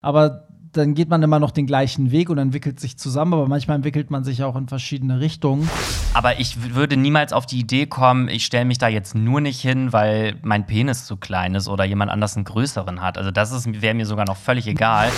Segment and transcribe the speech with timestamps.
[0.00, 3.76] Aber dann geht man immer noch den gleichen Weg und entwickelt sich zusammen, aber manchmal
[3.76, 5.68] entwickelt man sich auch in verschiedene Richtungen.
[6.14, 9.60] Aber ich würde niemals auf die Idee kommen, ich stelle mich da jetzt nur nicht
[9.60, 13.18] hin, weil mein Penis zu klein ist oder jemand anders einen größeren hat.
[13.18, 15.10] Also das wäre mir sogar noch völlig egal.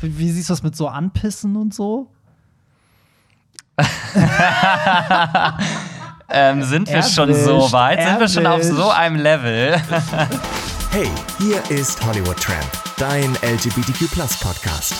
[0.00, 2.08] Wie, wie siehst du das mit so Anpissen und so?
[6.28, 7.98] ähm, sind wir erwischt, schon so weit?
[7.98, 8.34] Erwischt.
[8.34, 9.76] Sind wir schon auf so einem Level?
[10.90, 11.08] hey,
[11.38, 14.08] hier ist Hollywood Tramp, dein LGBTQ
[14.40, 14.94] Podcast.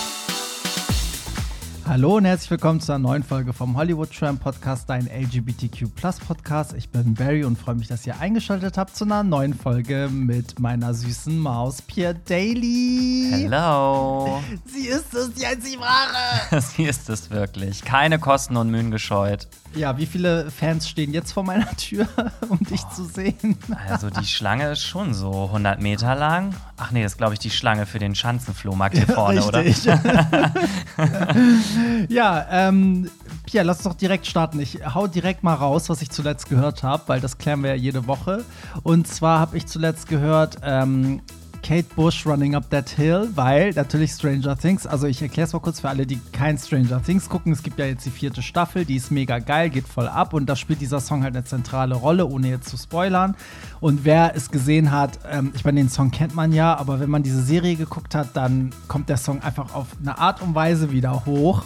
[1.85, 5.89] Hallo und herzlich willkommen zu einer neuen Folge vom Hollywood Tram Podcast, dein LGBTQ
[6.25, 6.73] Podcast.
[6.73, 10.59] Ich bin Barry und freue mich, dass ihr eingeschaltet habt zu einer neuen Folge mit
[10.59, 13.29] meiner süßen Maus Pierre Daly.
[13.31, 14.41] Hello.
[14.65, 16.61] Sie ist es, die einzige Ware.
[16.61, 17.83] Sie ist es wirklich.
[17.83, 19.47] Keine Kosten und Mühen gescheut.
[19.75, 22.07] Ja, wie viele Fans stehen jetzt vor meiner Tür,
[22.49, 22.93] um dich oh.
[22.93, 23.57] zu sehen?
[23.89, 26.53] Also die Schlange ist schon so 100 Meter lang.
[26.77, 29.63] Ach nee, das ist glaube ich die Schlange für den Schanzenflohmarkt hier vorne, ja, oder?
[32.09, 33.09] ja, ähm,
[33.45, 34.59] Pia, lass uns doch direkt starten.
[34.59, 37.75] Ich hau direkt mal raus, was ich zuletzt gehört habe, weil das klären wir ja
[37.75, 38.43] jede Woche.
[38.83, 41.21] Und zwar habe ich zuletzt gehört, ähm,
[41.63, 45.59] Kate Bush Running Up That Hill, weil natürlich Stranger Things, also ich erkläre es mal
[45.59, 47.53] kurz für alle, die kein Stranger Things gucken.
[47.53, 50.45] Es gibt ja jetzt die vierte Staffel, die ist mega geil, geht voll ab und
[50.47, 53.35] da spielt dieser Song halt eine zentrale Rolle, ohne jetzt zu spoilern.
[53.79, 57.09] Und wer es gesehen hat, ähm, ich meine, den Song kennt man ja, aber wenn
[57.09, 60.91] man diese Serie geguckt hat, dann kommt der Song einfach auf eine Art und Weise
[60.91, 61.63] wieder hoch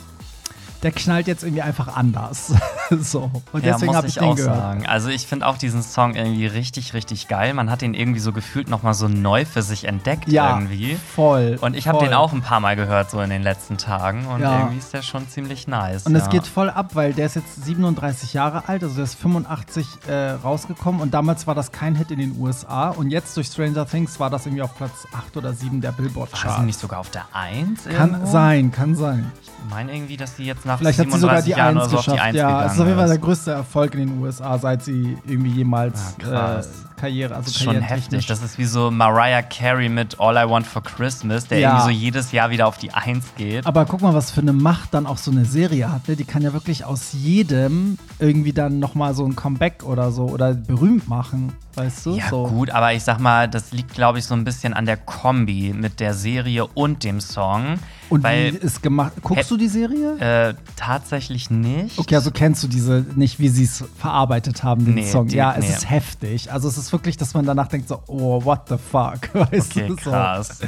[0.84, 2.54] der knallt jetzt irgendwie einfach anders.
[2.90, 3.32] so.
[3.52, 4.56] Und ja, deswegen habe ich, ich auch gehört.
[4.56, 4.86] sagen.
[4.86, 7.54] Also ich finde auch diesen Song irgendwie richtig, richtig geil.
[7.54, 10.98] Man hat ihn irgendwie so gefühlt noch mal so neu für sich entdeckt ja, irgendwie.
[11.16, 11.58] Voll.
[11.62, 14.42] Und ich habe den auch ein paar Mal gehört so in den letzten Tagen und
[14.42, 14.60] ja.
[14.60, 16.06] irgendwie ist der schon ziemlich nice.
[16.06, 19.16] Und es geht voll ab, weil der ist jetzt 37 Jahre alt, also der ist
[19.16, 23.48] 85 äh, rausgekommen und damals war das kein Hit in den USA und jetzt durch
[23.48, 26.46] Stranger Things war das irgendwie auf Platz 8 oder 7 der Billboard Charts.
[26.46, 27.86] War sie nicht sogar auf der 1?
[27.86, 28.32] Kann irgendwo?
[28.32, 29.32] sein, kann sein.
[29.42, 32.18] Ich meine irgendwie, dass sie jetzt nach Vielleicht hat sie sogar die Jahren 1 geschafft.
[32.18, 34.84] Die 1 ja, es ist auf jeden Fall der größte Erfolg in den USA, seit
[34.84, 36.64] sie irgendwie jemals ah, äh,
[36.98, 38.26] Karriere, also das ist schon heftig.
[38.26, 41.70] Das ist wie so Mariah Carey mit All I Want for Christmas, der ja.
[41.70, 43.66] irgendwie so jedes Jahr wieder auf die 1 geht.
[43.66, 46.08] Aber guck mal, was für eine Macht dann auch so eine Serie hat.
[46.08, 46.16] Ne?
[46.16, 50.54] Die kann ja wirklich aus jedem irgendwie dann nochmal so ein Comeback oder so oder
[50.54, 51.54] berühmt machen.
[51.78, 52.16] Weißt du?
[52.16, 52.48] Ja, so.
[52.48, 55.76] gut, aber ich sag mal, das liegt, glaube ich, so ein bisschen an der Kombi
[55.78, 57.78] mit der Serie und dem Song.
[58.10, 59.14] Und weil, wie ist gemacht?
[59.22, 60.18] Guckst du die Serie?
[60.18, 62.00] Äh, tatsächlich nicht.
[62.00, 65.28] Okay, also kennst du diese nicht, wie sie es verarbeitet haben, den nee, Song?
[65.28, 65.74] Die, ja, es nee.
[65.74, 66.52] ist heftig.
[66.52, 69.88] Also es ist wirklich, dass man danach denkt so, oh, what the fuck, weißt okay,
[69.88, 69.96] du?
[69.96, 70.12] So.
[70.12, 70.60] Krass.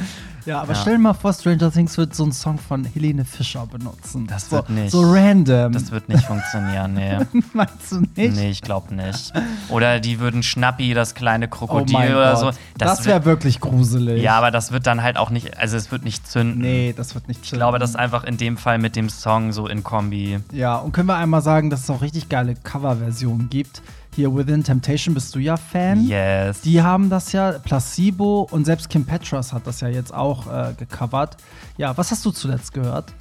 [0.46, 0.80] Ja, aber ja.
[0.80, 4.26] stell dir mal vor, Stranger Things wird so einen Song von Helene Fischer benutzen.
[4.26, 4.90] Das so, wird nicht.
[4.90, 5.72] So random.
[5.72, 7.18] Das wird nicht funktionieren, nee.
[7.52, 8.36] Meinst du nicht?
[8.36, 9.32] Nee, ich glaube nicht.
[9.68, 12.54] Oder die würden Schnappi, das kleine Krokodil oh oder Gott.
[12.54, 12.60] so.
[12.78, 14.22] Das, das wäre wirklich gruselig.
[14.22, 16.60] Ja, aber das wird dann halt auch nicht, also es wird nicht zünden.
[16.60, 17.56] Nee, das wird nicht zünden.
[17.56, 20.40] Ich glaube, das ist einfach in dem Fall mit dem Song so in Kombi.
[20.52, 23.82] Ja, und können wir einmal sagen, dass es auch richtig geile Coverversionen gibt
[24.14, 26.06] hier Within Temptation bist du ja Fan.
[26.06, 26.60] Yes.
[26.62, 30.74] Die haben das ja, Placebo und selbst Kim Petras hat das ja jetzt auch äh,
[30.76, 31.36] gecovert.
[31.76, 33.12] Ja, was hast du zuletzt gehört?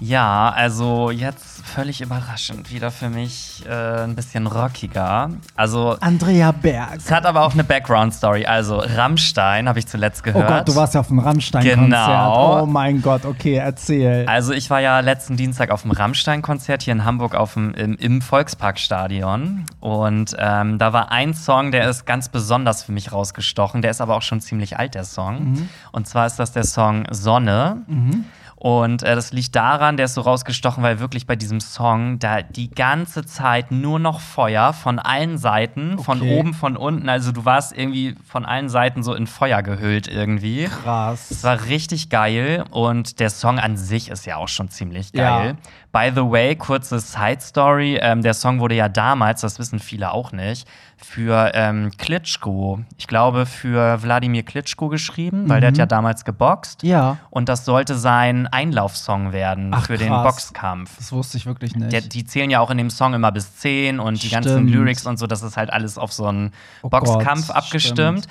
[0.00, 5.30] Ja, also jetzt völlig überraschend wieder für mich äh, ein bisschen rockiger.
[5.54, 6.96] Also Andrea Berg.
[6.96, 8.46] Es hat aber auch eine Background-Story.
[8.46, 10.50] Also Rammstein habe ich zuletzt gehört.
[10.50, 11.84] Oh Gott, du warst ja auf dem Rammstein-Konzert.
[11.84, 12.62] Genau.
[12.62, 14.24] Oh mein Gott, okay, erzähl.
[14.26, 17.96] Also ich war ja letzten Dienstag auf dem Rammstein-Konzert hier in Hamburg auf dem, im,
[17.96, 19.66] im Volksparkstadion.
[19.80, 23.82] Und ähm, da war ein Song, der ist ganz besonders für mich rausgestochen.
[23.82, 25.52] Der ist aber auch schon ziemlich alt, der Song.
[25.52, 25.68] Mhm.
[25.92, 27.82] Und zwar ist das der Song Sonne.
[27.86, 28.24] Mhm.
[28.62, 32.42] Und äh, das liegt daran, der ist so rausgestochen, weil wirklich bei diesem Song da
[32.42, 36.02] die ganze Zeit nur noch Feuer von allen Seiten, okay.
[36.02, 37.08] von oben, von unten.
[37.08, 40.64] Also du warst irgendwie von allen Seiten so in Feuer gehüllt irgendwie.
[40.64, 41.30] Krass.
[41.30, 45.56] Es war richtig geil und der Song an sich ist ja auch schon ziemlich geil.
[45.56, 45.70] Ja.
[45.92, 50.12] By the way, kurze Side Story: ähm, Der Song wurde ja damals, das wissen viele
[50.12, 50.68] auch nicht,
[51.02, 55.60] für ähm, Klitschko, ich glaube für Wladimir Klitschko geschrieben, weil mhm.
[55.60, 56.82] der hat ja damals geboxt.
[56.82, 57.18] Ja.
[57.30, 60.06] Und das sollte sein Einlaufsong werden Ach, für krass.
[60.06, 60.96] den Boxkampf.
[60.98, 61.92] Das wusste ich wirklich nicht.
[61.92, 64.22] Der, die zählen ja auch in dem Song immer bis 10 und stimmt.
[64.24, 66.52] die ganzen Lyrics und so, das ist halt alles auf so einen
[66.82, 68.24] oh Boxkampf Gott, abgestimmt.
[68.24, 68.28] Stimmt.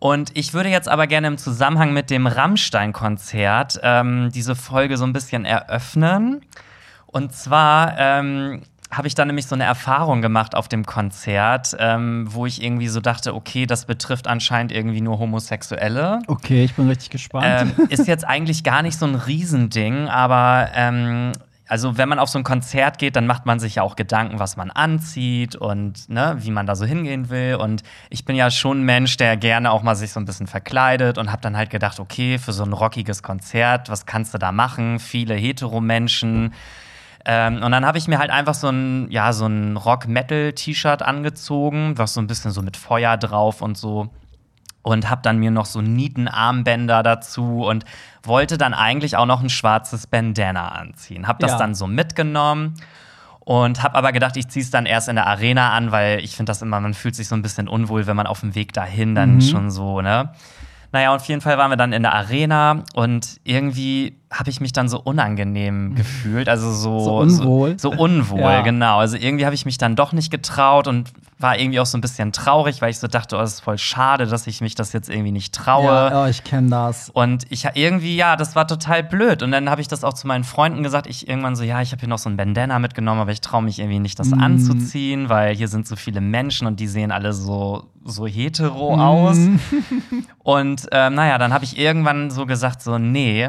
[0.00, 5.04] Und ich würde jetzt aber gerne im Zusammenhang mit dem Rammstein-Konzert ähm, diese Folge so
[5.04, 6.42] ein bisschen eröffnen.
[7.06, 12.26] Und zwar ähm, habe ich dann nämlich so eine Erfahrung gemacht auf dem Konzert, ähm,
[12.30, 16.20] wo ich irgendwie so dachte, okay, das betrifft anscheinend irgendwie nur Homosexuelle.
[16.26, 17.74] Okay, ich bin richtig gespannt.
[17.78, 21.32] Ähm, ist jetzt eigentlich gar nicht so ein Riesending, aber ähm,
[21.68, 24.38] also wenn man auf so ein Konzert geht, dann macht man sich ja auch Gedanken,
[24.38, 27.56] was man anzieht und ne, wie man da so hingehen will.
[27.56, 30.46] Und ich bin ja schon ein Mensch, der gerne auch mal sich so ein bisschen
[30.46, 34.38] verkleidet und habe dann halt gedacht, okay, für so ein rockiges Konzert, was kannst du
[34.38, 34.98] da machen?
[34.98, 36.54] Viele Hetero-Menschen.
[37.30, 41.98] Ähm, und dann habe ich mir halt einfach so ein, ja, so ein Rock-Metal-T-Shirt angezogen,
[41.98, 44.08] was so ein bisschen so mit Feuer drauf und so
[44.82, 47.84] und habe dann mir noch so Nietenarmbänder dazu und
[48.22, 51.26] wollte dann eigentlich auch noch ein schwarzes Bandana anziehen.
[51.26, 51.58] Habe das Ja.
[51.58, 52.74] dann so mitgenommen
[53.40, 56.34] und habe aber gedacht, ich ziehe es dann erst in der Arena an, weil ich
[56.34, 58.72] finde das immer, man fühlt sich so ein bisschen unwohl, wenn man auf dem Weg
[58.72, 59.40] dahin dann Mhm.
[59.42, 60.32] schon so, ne?
[60.90, 64.72] Naja, auf jeden Fall waren wir dann in der Arena und irgendwie habe ich mich
[64.72, 66.48] dann so unangenehm gefühlt.
[66.50, 67.78] Also so, So unwohl.
[67.78, 68.60] So, so unwohl, Ja.
[68.60, 68.98] genau.
[68.98, 72.00] Also irgendwie habe ich mich dann doch nicht getraut und war irgendwie auch so ein
[72.00, 74.92] bisschen traurig, weil ich so dachte, oh, das ist voll schade, dass ich mich das
[74.92, 75.84] jetzt irgendwie nicht traue.
[75.84, 77.08] Ja, oh, ich kenne das.
[77.10, 79.42] Und ich irgendwie, ja, das war total blöd.
[79.42, 81.06] Und dann habe ich das auch zu meinen Freunden gesagt.
[81.06, 83.62] Ich irgendwann so, ja, ich habe hier noch so ein Bandana mitgenommen, aber ich traue
[83.62, 84.40] mich irgendwie nicht, das Mm.
[84.40, 89.00] anzuziehen, weil hier sind so viele Menschen und die sehen alle so, so hetero Mm.
[89.00, 89.38] aus.
[90.42, 93.48] Und ähm, naja, dann habe ich irgendwann so gesagt, so, nee,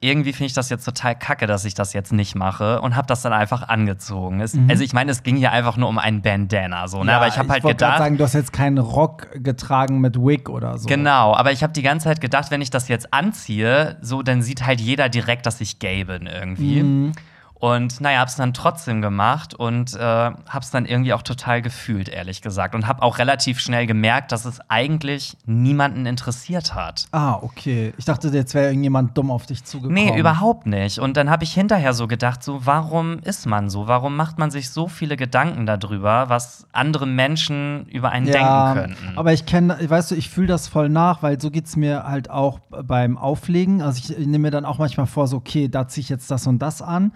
[0.00, 3.06] irgendwie finde ich das jetzt total kacke, dass ich das jetzt nicht mache und habe
[3.06, 4.40] das dann einfach angezogen.
[4.40, 7.14] Es, Also ich meine, es ging hier einfach nur um ein Bandana, so, ne?
[7.14, 10.16] aber ich habe halt wollte grad gedacht, sagen, du hast jetzt keinen Rock getragen mit
[10.16, 10.86] Wig oder so.
[10.86, 14.42] Genau, aber ich habe die ganze Zeit gedacht, wenn ich das jetzt anziehe, so dann
[14.42, 16.82] sieht halt jeder direkt, dass ich gay bin irgendwie.
[16.82, 17.12] Mhm.
[17.58, 22.42] Und naja, hab's dann trotzdem gemacht und äh, hab's dann irgendwie auch total gefühlt, ehrlich
[22.42, 22.74] gesagt.
[22.74, 27.06] Und hab auch relativ schnell gemerkt, dass es eigentlich niemanden interessiert hat.
[27.12, 27.94] Ah, okay.
[27.96, 29.94] Ich dachte, jetzt wäre irgendjemand dumm auf dich zugekommen.
[29.94, 30.98] Nee, überhaupt nicht.
[30.98, 33.88] Und dann habe ich hinterher so gedacht, so, warum ist man so?
[33.88, 38.94] Warum macht man sich so viele Gedanken darüber, was andere Menschen über einen Ja, denken
[38.98, 39.18] könnten?
[39.18, 42.28] aber ich kenne, weißt du, ich fühle das voll nach, weil so geht's mir halt
[42.28, 43.80] auch beim Auflegen.
[43.80, 46.46] Also ich nehme mir dann auch manchmal vor, so, okay, da ziehe ich jetzt das
[46.46, 47.12] und das an.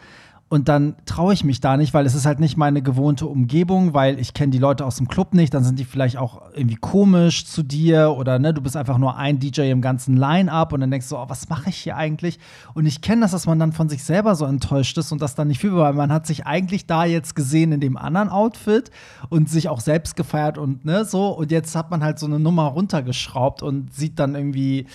[0.52, 3.94] Und dann traue ich mich da nicht, weil es ist halt nicht meine gewohnte Umgebung,
[3.94, 6.75] weil ich kenne die Leute aus dem Club nicht, dann sind die vielleicht auch irgendwie
[6.75, 10.81] komisch zu dir oder ne, du bist einfach nur ein DJ im ganzen Line-Up und
[10.81, 12.41] dann denkst du, oh, was mache ich hier eigentlich?
[12.75, 15.37] Und ich kenne das, dass man dann von sich selber so enttäuscht ist und das
[15.37, 18.91] dann nicht fühlt, weil man hat sich eigentlich da jetzt gesehen in dem anderen Outfit
[19.29, 22.41] und sich auch selbst gefeiert und ne, so und jetzt hat man halt so eine
[22.41, 24.88] Nummer runtergeschraubt und sieht dann irgendwie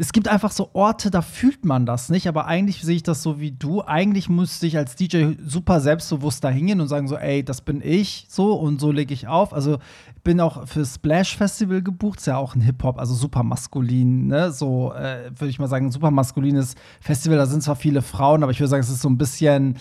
[0.00, 3.22] es gibt einfach so Orte, da fühlt man das nicht, aber eigentlich sehe ich das
[3.22, 3.82] so wie du.
[3.82, 7.82] Eigentlich müsste ich als DJ super selbstbewusst da hingehen und sagen so, ey, das bin
[7.84, 9.52] ich so und so lege ich auf.
[9.52, 9.78] Also
[10.16, 14.28] ich bin auch für Splash Festival gebucht, ist ja auch ein Hip-Hop, also super maskulin,
[14.28, 14.50] ne?
[14.52, 17.36] So äh, würde ich mal sagen, ein super maskulines Festival.
[17.36, 19.76] Da sind zwar viele Frauen, aber ich würde sagen, es ist so ein bisschen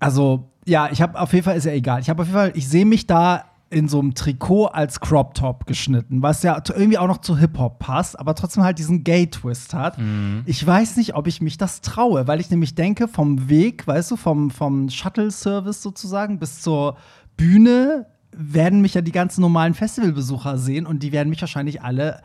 [0.00, 2.02] also, ja, ich habe auf jeden Fall, ist ja egal.
[2.02, 5.34] Ich habe auf jeden Fall, ich sehe mich da in so einem Trikot als Crop
[5.34, 9.74] Top geschnitten, was ja irgendwie auch noch zu Hip-Hop passt, aber trotzdem halt diesen Gay-Twist
[9.74, 9.98] hat.
[10.46, 14.12] Ich weiß nicht, ob ich mich das traue, weil ich nämlich denke, vom Weg, weißt
[14.12, 16.96] du, vom, vom Shuttle-Service sozusagen bis zur
[17.36, 18.06] Bühne
[18.36, 22.20] werden mich ja die ganzen normalen Festivalbesucher sehen und die werden mich wahrscheinlich alle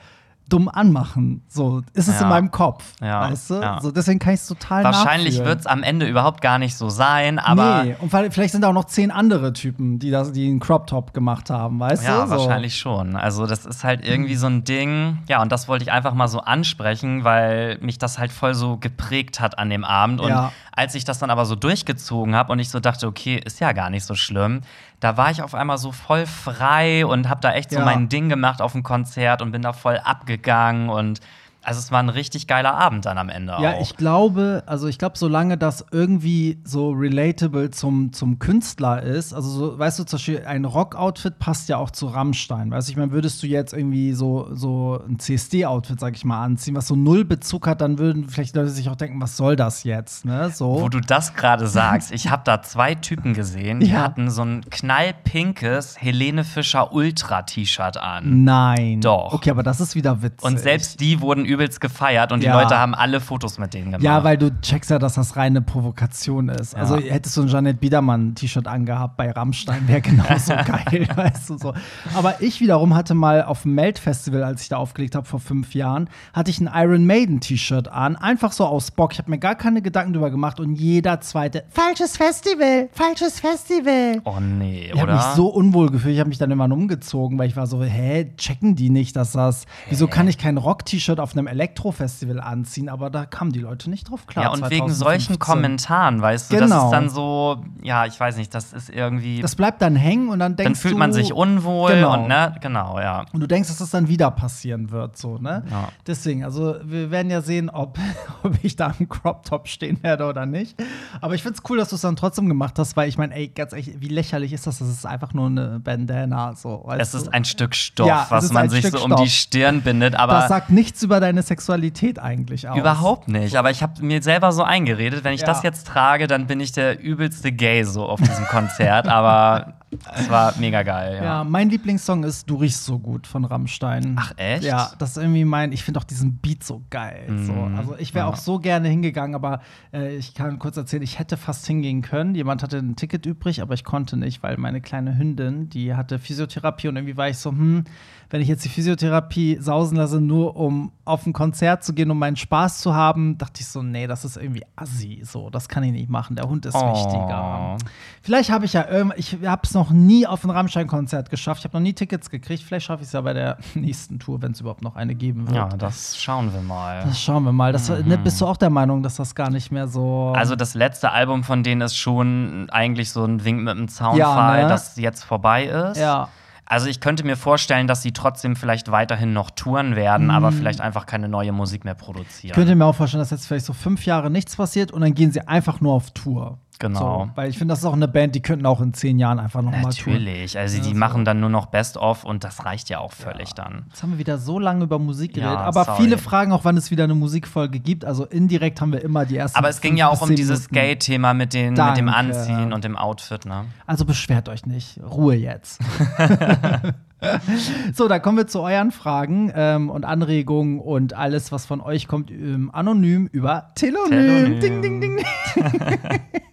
[0.50, 1.44] dumm anmachen.
[1.48, 2.24] So ist es Ja.
[2.24, 3.54] in meinem Kopf, Ja, weißt du?
[3.56, 3.80] ja.
[3.82, 6.90] So, deswegen kann ich es total Wahrscheinlich wird es am Ende überhaupt gar nicht so
[6.90, 10.48] sein, aber nee, und vielleicht sind da auch noch zehn andere Typen, die, das, die
[10.48, 12.28] einen Crop Top gemacht haben, weißt Ja, du?
[12.28, 12.32] So.
[12.38, 13.16] wahrscheinlich schon.
[13.16, 15.20] Also, das ist halt irgendwie so ein Ding.
[15.28, 18.78] Ja, und das wollte ich einfach mal so ansprechen, weil mich das halt voll so
[18.78, 20.20] geprägt hat an dem Abend.
[20.22, 20.52] Und Ja.
[20.72, 23.72] als ich das dann aber so durchgezogen habe und ich so dachte, okay, ist ja
[23.74, 24.62] gar nicht so schlimm,
[25.00, 27.86] da war ich auf einmal so voll frei und habe da echt so Ja.
[27.86, 30.90] mein Ding gemacht auf dem Konzert und bin da voll abgegangen.
[30.90, 31.22] Und
[31.64, 33.82] also, es war ein richtig geiler Abend dann am Ende Ja, auch.
[33.82, 39.50] ich glaube, also ich glaube, solange das irgendwie so relatable zum, zum Künstler ist, also
[39.50, 42.72] so, weißt du, zum Beispiel ein Rock-Outfit passt ja auch zu Rammstein.
[42.72, 46.44] Weißt du, ich meine, würdest du jetzt irgendwie so, so ein CSD-Outfit, sag ich mal,
[46.44, 49.56] anziehen, was so null Bezug hat, dann würden vielleicht Leute sich auch denken, was soll
[49.56, 50.50] das jetzt, ne?
[50.52, 50.82] So.
[50.82, 54.04] Wo du das gerade sagst, ich habe da zwei Typen gesehen, die Ja.
[54.04, 58.44] hatten so ein knallpinkes Helene Fischer Ultra-T-Shirt an.
[58.44, 59.02] Nein.
[59.02, 59.34] Doch.
[59.34, 60.44] Okay, aber das ist wieder witzig.
[60.44, 62.62] Und selbst die wurden übelst gefeiert und die Ja.
[62.62, 64.02] Leute haben alle Fotos mit denen gemacht.
[64.04, 66.74] Ja, weil du checkst ja, dass das reine Provokation ist.
[66.74, 66.80] Ja.
[66.80, 71.74] Also hättest du ein Janet Biedermann-T-Shirt angehabt bei Rammstein, wäre genauso geil, weißt du so.
[72.16, 75.74] Aber ich wiederum hatte mal auf dem Melt-Festival, als ich da aufgelegt habe vor fünf
[75.74, 78.16] Jahren, hatte ich ein Iron Maiden-T-Shirt an.
[78.16, 79.14] Einfach so aus Bock.
[79.14, 84.22] Ich habe mir gar keine Gedanken drüber gemacht und jeder zweite, falsches Festival, falsches Festival.
[84.24, 85.14] oh nee, Ich habe oder?
[85.16, 86.14] mich so unwohl gefühlt.
[86.14, 89.32] Ich habe mich dann immer umgezogen, weil ich war so, hä, checken die nicht, dass
[89.32, 89.66] das.
[89.90, 94.10] Wieso kann ich kein Rock-T-Shirt auf einem Elektrofestival anziehen, aber da kamen die Leute nicht
[94.10, 94.46] drauf klar.
[94.46, 94.96] Ja, und wegen 2015.
[94.96, 96.86] solchen Kommentaren, weißt du, das Genau.
[96.86, 99.42] ist dann so, ja, ich weiß nicht, das ist irgendwie.
[99.42, 102.14] Das bleibt dann hängen und dann denkst dann fühlt du, man sich unwohl Genau.
[102.22, 103.26] und ne, genau, ja.
[103.34, 105.64] Und du denkst, dass das dann wieder passieren wird, so, ne?
[105.70, 105.90] Ja.
[106.06, 107.98] Deswegen, also wir werden ja sehen, ob,
[108.44, 110.76] ob ich da im Crop Top stehen werde oder nicht.
[111.22, 113.48] Aber ich find's cool, dass du es dann trotzdem gemacht hast, weil ich meine, ey,
[113.48, 114.80] ganz ehrlich, wie lächerlich ist das?
[114.80, 116.88] Das ist einfach nur eine Bandana, so.
[116.98, 117.18] Es du?
[117.20, 119.24] ist ein Stück Stoff, Ja, was man sich Stück so um Stoff.
[119.24, 122.78] die Stirn bindet, aber das sagt nichts über deine Sexualität eigentlich aus.
[122.78, 125.48] Überhaupt nicht, aber ich habe mir selber so eingeredet, wenn ich Ja.
[125.48, 129.76] das jetzt trage, dann bin ich der übelste Gay so auf diesem Konzert, aber
[130.16, 131.24] es war mega geil, ja.
[131.24, 134.16] Ja, mein Lieblingssong ist Du riechst so gut von Rammstein.
[134.20, 134.64] Ach, echt?
[134.64, 137.26] Ja, das ist irgendwie mein, ich finde auch diesen Beat so geil.
[137.46, 137.54] So.
[137.54, 137.76] Mhm.
[137.78, 138.32] Also ich wäre Ja.
[138.32, 139.62] auch so gerne hingegangen, aber
[139.94, 142.36] äh, ich kann kurz erzählen, ich hätte fast hingehen können.
[142.36, 146.20] Jemand hatte ein Ticket übrig, aber ich konnte nicht, weil meine kleine Hündin, die hatte
[146.20, 147.84] Physiotherapie und irgendwie war ich so, hm,
[148.32, 152.20] wenn ich jetzt die Physiotherapie sausen lasse, nur um auf ein Konzert zu gehen, um
[152.20, 155.22] meinen Spaß zu haben, dachte ich so, nee, das ist irgendwie assi.
[155.24, 156.36] So, das kann ich nicht machen.
[156.36, 156.94] Der Hund ist Oh.
[156.94, 157.78] wichtiger.
[158.22, 161.62] Vielleicht habe ich ja ich habe es noch nie auf ein Rammstein-Konzert geschafft.
[161.62, 162.62] Ich habe noch nie Tickets gekriegt.
[162.64, 165.48] Vielleicht schaffe ich es ja bei der nächsten Tour, wenn es überhaupt noch eine geben
[165.48, 165.56] wird.
[165.56, 167.04] Ja, das schauen wir mal.
[167.06, 167.72] Das schauen wir mal.
[167.72, 170.34] Das, ne, bist du auch der Meinung, dass das gar nicht mehr so.
[170.36, 174.58] Also das letzte Album von denen ist schon eigentlich so ein Wink mit dem Zaunfall,
[174.60, 174.70] Ja, ne?
[174.70, 175.98] das jetzt vorbei ist.
[175.98, 176.30] ja.
[176.70, 180.82] Also ich könnte mir vorstellen, dass sie trotzdem vielleicht weiterhin noch touren werden, aber vielleicht
[180.82, 182.52] einfach keine neue Musik mehr produzieren.
[182.52, 185.16] Ich könnte mir auch vorstellen, dass jetzt vielleicht so fünf Jahre nichts passiert und dann
[185.16, 186.60] gehen sie einfach nur auf Tour.
[186.80, 187.26] Genau.
[187.26, 189.38] So, weil ich finde, das ist auch eine Band, die könnten auch in zehn Jahren
[189.38, 190.14] einfach noch mal touren.
[190.24, 190.96] Natürlich, also Ja, die so.
[190.96, 193.84] machen dann nur noch Best-of und das reicht ja auch völlig dann.
[193.90, 196.04] Jetzt haben wir wieder so lange über Musik Ja, geredet, aber sorry.
[196.04, 198.06] viele fragen auch, wann es wieder eine Musikfolge gibt.
[198.06, 199.58] Also indirekt haben wir immer die ersten.
[199.58, 200.70] Aber es ging ja auch um dieses.
[200.70, 202.08] Gay-Thema mit, den- mit dem.
[202.10, 203.66] Anziehen und dem Outfit, ne?
[203.86, 205.00] Also beschwert euch nicht.
[205.04, 205.82] Ruhe jetzt.
[207.94, 212.08] so, da kommen wir zu euren Fragen ähm, und Anregungen und alles, was von euch
[212.08, 214.10] kommt, ähm, anonym über Telonym.
[214.10, 214.60] Telonym.
[214.62, 215.26] Ding, ding, ding.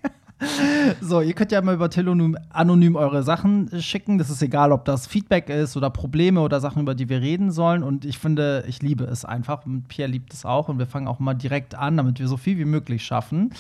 [1.01, 4.19] So, ihr könnt ja mal über Telonym anonym eure Sachen äh, schicken.
[4.19, 7.51] Das ist egal, ob das Feedback ist oder Probleme oder Sachen, über die wir reden
[7.51, 7.83] sollen.
[7.83, 9.67] Und ich finde, ich liebe es einfach.
[9.67, 10.69] Und Pierre liebt es auch.
[10.69, 13.51] Und wir fangen auch mal direkt an, damit wir so viel wie möglich schaffen.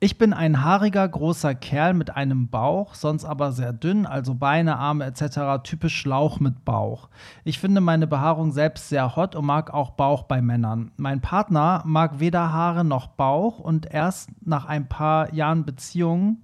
[0.00, 4.76] Ich bin ein haariger, großer Kerl mit einem Bauch, sonst aber sehr dünn, also Beine,
[4.76, 5.62] Arme etc.
[5.62, 7.08] typisch Schlauch mit Bauch.
[7.44, 10.90] Ich finde meine Behaarung selbst sehr hot und mag auch Bauch bei Männern.
[10.96, 16.38] Mein Partner mag weder Haare noch Bauch und erst nach ein paar Jahren Beziehung,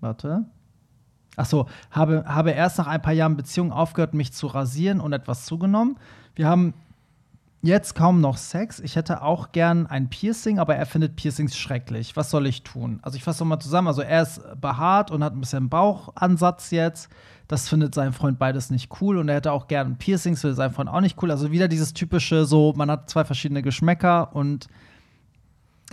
[0.00, 0.46] warte,
[1.36, 5.44] Achso, habe, habe erst nach ein paar Jahren Beziehung aufgehört, mich zu rasieren und etwas
[5.44, 5.96] zugenommen.
[6.34, 6.74] Wir haben
[7.64, 8.78] jetzt kaum noch Sex.
[8.80, 12.14] Ich hätte auch gern ein Piercing, aber er findet Piercings schrecklich.
[12.16, 13.00] Was soll ich tun?
[13.02, 13.88] Also ich fasse noch mal zusammen.
[13.88, 17.08] Also er ist behaart und hat ein bisschen Bauchansatz jetzt.
[17.48, 20.72] Das findet sein Freund beides nicht cool und er hätte auch gern Piercings, findet sein
[20.72, 21.30] Freund auch nicht cool.
[21.30, 24.68] Also wieder dieses typische, so man hat zwei verschiedene Geschmäcker und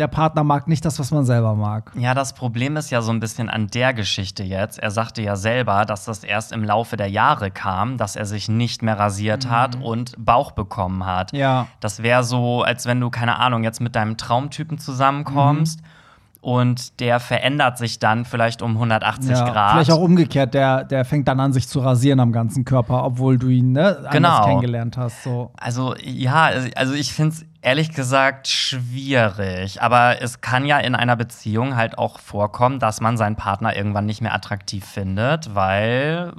[0.01, 1.91] der Partner mag nicht das, was man selber mag.
[1.95, 4.79] Ja, das Problem ist ja so ein bisschen an der Geschichte jetzt.
[4.79, 8.49] Er sagte ja selber, dass das erst im Laufe der Jahre kam, dass er sich
[8.49, 11.33] nicht mehr rasiert hat und Bauch bekommen hat.
[11.33, 11.39] Mhm.
[11.39, 11.67] Ja.
[11.81, 15.81] Das wäre so, als wenn du, keine Ahnung, jetzt mit deinem Traumtypen zusammenkommst
[16.41, 19.71] und der verändert sich dann vielleicht um 180 Ja, Grad.
[19.73, 23.37] Vielleicht auch umgekehrt, der, der fängt dann an, sich zu rasieren am ganzen Körper, obwohl
[23.37, 24.45] du ihn ne, anders Genau.
[24.45, 25.21] kennengelernt hast.
[25.21, 25.51] So.
[25.59, 29.81] Also ja, also ich finde es ehrlich gesagt schwierig.
[29.81, 34.05] Aber es kann ja in einer Beziehung halt auch vorkommen, dass man seinen Partner irgendwann
[34.05, 36.33] nicht mehr attraktiv findet, weil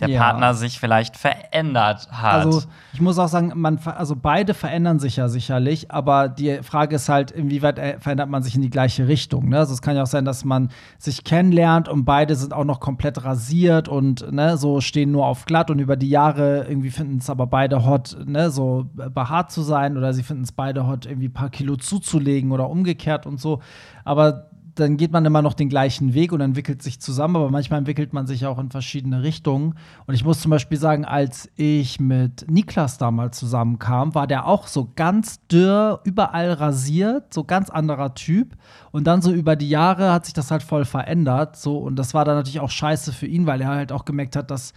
[0.00, 0.20] der Ja.
[0.20, 2.46] Partner sich vielleicht verändert hat.
[2.46, 6.96] Also ich muss auch sagen, man, also beide verändern sich ja sicherlich, aber die Frage
[6.96, 9.48] ist halt, inwieweit äh, verändert man sich in die gleiche Richtung.
[9.50, 9.58] Ne?
[9.58, 12.80] Also es kann ja auch sein, dass man sich kennenlernt und beide sind auch noch
[12.80, 17.18] komplett rasiert und ne, so stehen nur auf glatt und über die Jahre irgendwie finden
[17.18, 21.06] es aber beide hot, ne, so behaart zu sein oder sie finden es beide hot,
[21.06, 23.60] irgendwie ein paar Kilo zuzulegen oder umgekehrt und so.
[24.04, 27.78] Aber dann geht man immer noch den gleichen Weg und entwickelt sich zusammen, aber manchmal
[27.78, 29.74] entwickelt man sich auch in verschiedene Richtungen.
[30.06, 34.66] Und ich muss zum Beispiel sagen, als ich mit Niklas damals zusammenkam, war der auch
[34.66, 38.56] so ganz dürr, überall rasiert, so ganz anderer Typ.
[38.90, 41.56] Und dann so über die Jahre hat sich das halt voll verändert.
[41.56, 44.36] So, und das war dann natürlich auch scheiße für ihn, weil er halt auch gemerkt
[44.36, 44.72] hat, dass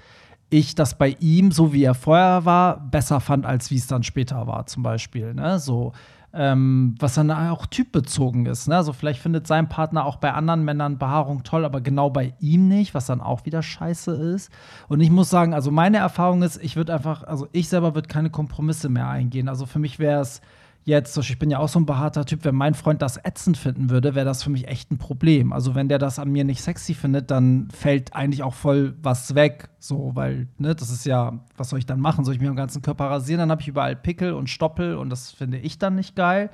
[0.50, 4.04] ich das bei ihm, so wie er vorher war, besser fand, als wie es dann
[4.04, 5.34] später war, zum Beispiel.
[5.34, 5.60] Ne?
[5.60, 5.92] So,
[6.34, 8.68] ähm, was dann auch typbezogen ist.
[8.68, 8.76] Ne?
[8.76, 12.68] Also vielleicht findet sein Partner auch bei anderen Männern Behaarung toll, aber genau bei ihm
[12.68, 14.52] nicht, was dann auch wieder scheiße ist.
[14.88, 18.08] Und ich muss sagen, also meine Erfahrung ist, ich würde einfach, also ich selber würde
[18.08, 19.48] keine Kompromisse mehr eingehen.
[19.48, 20.42] Also für mich wäre es
[20.88, 23.90] jetzt, ich bin ja auch so ein behaarter Typ, wenn mein Freund das ätzend finden
[23.90, 25.52] würde, wäre das für mich echt ein Problem.
[25.52, 29.36] Also wenn der das an mir nicht sexy findet, dann fällt eigentlich auch voll was
[29.36, 29.70] weg.
[29.80, 32.24] So, weil, ne, das ist ja, was soll ich dann machen?
[32.24, 33.40] Soll ich mir am ganzen Körper rasieren?
[33.40, 36.50] Dann habe ich überall Pickel und Stoppel und das finde ich dann nicht geil.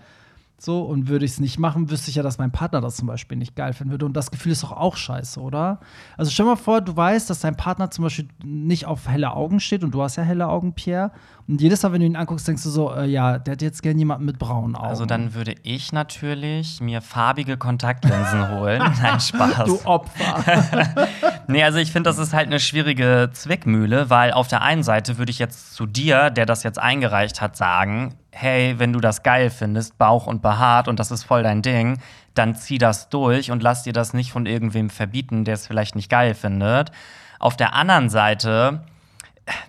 [0.66, 3.06] So, und würde ich es nicht machen, wüsste ich ja, dass mein Partner das zum
[3.06, 4.06] Beispiel nicht geil finden würde.
[4.06, 5.82] Und das Gefühl ist doch auch scheiße, oder?
[6.16, 9.60] Also stell mal vor, du weißt, dass dein Partner zum Beispiel nicht auf helle Augen
[9.60, 11.12] steht und du hast ja helle Augen, Pierre.
[11.50, 13.84] Und jedes Mal, wenn du ihn anguckst, denkst du so, äh, ja, der hat jetzt
[13.84, 14.88] gern jemanden mit braunen Augen.
[14.88, 18.82] Also dann würde ich natürlich mir farbige Kontaktlinsen holen.
[19.02, 19.66] Nein, Spaß.
[19.66, 21.10] Du Opfer.
[21.48, 25.18] nee, also ich finde, das ist halt eine schwierige Zwickmühle, weil auf der einen Seite
[25.18, 29.24] würde ich jetzt zu dir, der das jetzt eingereicht hat, sagen, hey, wenn du das
[29.24, 32.00] geil findest, Bauch und behaart und das ist voll dein Ding,
[32.34, 35.96] dann zieh das durch und lass dir das nicht von irgendwem verbieten, der es vielleicht
[35.96, 36.92] nicht geil findet.
[37.40, 38.84] Auf der anderen Seite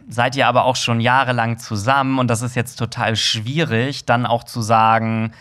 [0.08, 4.44] seid ihr aber auch schon jahrelang zusammen und das ist jetzt total schwierig, dann auch
[4.44, 5.32] zu sagen,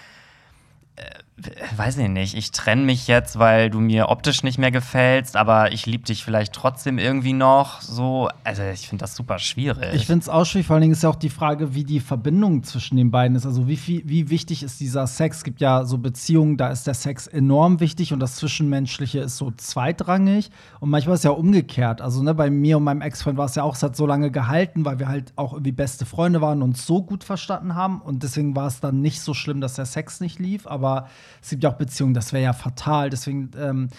[1.76, 5.72] weiß ich nicht, ich trenne mich jetzt, weil du mir optisch nicht mehr gefällst, aber
[5.72, 7.82] ich liebe dich vielleicht trotzdem irgendwie noch.
[7.82, 9.96] So, also ich finde das super schwierig.
[9.96, 12.00] Ich finde es auch schwierig, vor allen Dingen ist ja auch die Frage, wie die
[12.00, 13.48] Verbindung zwischen den beiden ist.
[13.48, 15.38] Also wie, viel, wie wichtig ist dieser Sex?
[15.38, 19.38] Es gibt ja so Beziehungen, da ist der Sex enorm wichtig und das Zwischenmenschliche ist
[19.38, 20.52] so zweitrangig.
[20.80, 22.00] Und manchmal ist es ja umgekehrt.
[22.02, 24.30] Also ne, bei mir und meinem Ex-Freund war es ja auch, es hat so lange
[24.30, 28.02] gehalten, weil wir halt auch irgendwie beste Freunde waren und uns so gut verstanden haben.
[28.02, 30.68] Und deswegen war es dann nicht so schlimm, dass der Sex nicht lief.
[30.68, 31.08] Aber
[31.42, 33.10] es gibt ja auch Beziehungen, das wäre ja fatal.
[33.10, 33.90] Deswegen, ähm,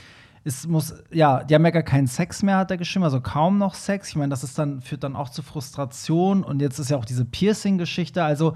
[0.44, 3.58] es muss, ja, die haben ja gar keinen Sex mehr, hat er geschrieben, also kaum
[3.58, 4.10] noch Sex.
[4.10, 7.06] Ich meine, das ist dann, führt dann auch zu Frustration und jetzt ist ja auch
[7.06, 8.22] diese Piercing-Geschichte.
[8.22, 8.54] Also,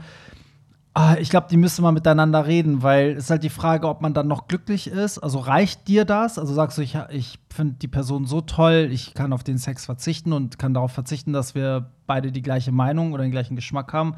[0.93, 4.03] ah, ich glaube, die müssen mal miteinander reden, weil es ist halt die Frage, ob
[4.03, 5.19] man dann noch glücklich ist.
[5.19, 6.39] Also reicht dir das?
[6.39, 9.87] Also sagst du, ich, ich finde die Person so toll, ich kann auf den Sex
[9.87, 13.95] verzichten und kann darauf verzichten, dass wir beide die gleiche Meinung oder den gleichen Geschmack
[13.95, 14.15] haben.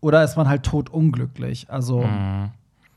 [0.00, 1.70] Oder ist man halt tot unglücklich?
[1.70, 2.02] Also.
[2.02, 2.50] Mhm.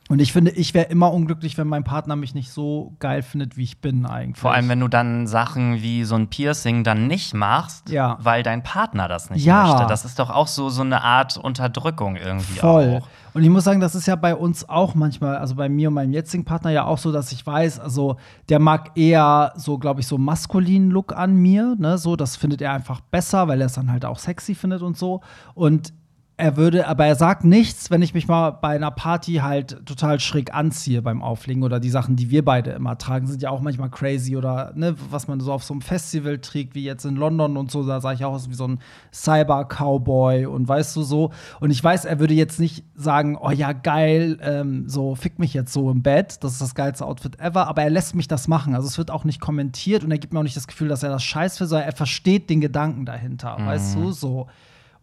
[0.08, 3.58] Und ich finde, ich wäre immer unglücklich, wenn mein Partner mich nicht so geil findet,
[3.58, 4.38] wie ich bin eigentlich.
[4.40, 8.20] Vor allem, wenn du dann Sachen wie so ein Piercing dann nicht machst, Ja.
[8.22, 9.64] weil dein Partner das nicht Ja.
[9.66, 9.88] möchte.
[9.88, 13.02] Das ist doch auch so, so eine Art Unterdrückung irgendwie Voll.
[13.02, 13.08] auch.
[13.34, 15.96] Und ich muss sagen, das ist ja bei uns auch manchmal, also bei mir und
[15.96, 20.02] meinem jetzigen Partner ja auch so, dass ich weiß, also der mag eher so, glaube
[20.02, 23.66] ich, so maskulinen Look an mir, ne, so, das findet er einfach besser, weil er
[23.66, 25.22] es dann halt auch sexy findet und so.
[25.56, 25.94] Und
[26.38, 30.20] er würde, aber er sagt nichts, wenn ich mich mal bei einer Party halt total
[30.20, 33.62] schräg anziehe beim Auflegen oder die Sachen, die wir beide immer tragen, sind ja auch
[33.62, 37.16] manchmal crazy oder ne, was man so auf so einem Festival trägt, wie jetzt in
[37.16, 38.80] London und so, da sah ich auch aus wie so ein
[39.14, 41.32] Cyber-Cowboy und weißt du so.
[41.62, 45.54] Und ich weiß, er würde jetzt nicht sagen, oh ja, geil, ähm, so fick mich
[45.54, 48.50] jetzt so im Bett, das ist das geilste Outfit ever, aber er lässt mich das
[48.50, 48.76] machen.
[48.76, 51.02] Also es wird auch nicht kommentiert und er gibt mir auch nicht das Gefühl, dass
[51.02, 54.48] er das scheiß will, sondern er versteht den Gedanken dahinter, weißt du, so.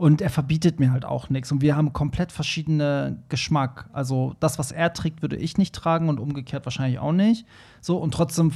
[0.03, 1.53] Und er verbietet mir halt auch nichts.
[1.53, 3.89] Und wir haben komplett verschiedene Geschmack.
[3.93, 7.47] Also das, was er trägt, würde ich nicht tragen und umgekehrt wahrscheinlich auch nicht.
[7.81, 8.51] So, und trotzdem,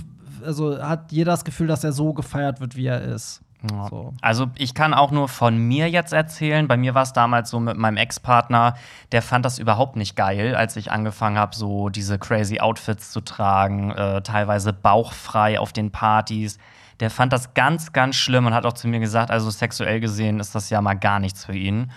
[0.45, 3.43] also hat jeder das Gefühl, dass er so gefeiert wird, wie er ist.
[3.71, 3.87] Ja.
[3.89, 4.13] So.
[4.23, 6.67] Also ich kann auch nur von mir jetzt erzählen.
[6.67, 8.75] Bei mir war es damals so mit meinem Ex-Partner,
[9.13, 13.21] der fand das überhaupt nicht geil, als ich angefangen habe, so diese crazy Outfits zu
[13.21, 16.59] tragen, äh, teilweise bauchfrei auf den Partys.
[17.01, 20.41] Der fand das ganz, ganz schlimm und hat auch zu mir gesagt, also sexuell gesehen
[20.41, 21.91] ist das ja mal gar nichts für ihn.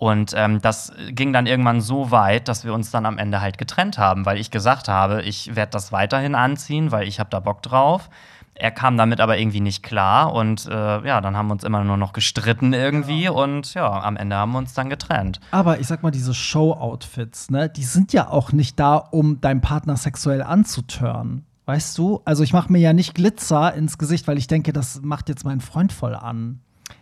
[0.00, 3.58] Und ähm, das ging dann irgendwann so weit, dass wir uns dann am Ende halt
[3.58, 7.38] getrennt haben, weil ich gesagt habe, ich werde das weiterhin anziehen, weil ich habe da
[7.38, 8.08] Bock drauf.
[8.54, 11.84] Er kam damit aber irgendwie nicht klar und äh, ja, dann haben wir uns immer
[11.84, 15.38] nur noch gestritten irgendwie und ja, am Ende haben wir uns dann getrennt.
[15.50, 19.60] Aber ich sag mal, diese Show-Outfits, ne, die sind ja auch nicht da, um deinen
[19.60, 21.44] Partner sexuell anzutören.
[21.70, 22.20] Weißt du?
[22.24, 25.44] Also ich mache mir ja nicht Glitzer ins Gesicht, weil ich denke, das macht jetzt
[25.44, 26.58] meinen Freund voll an.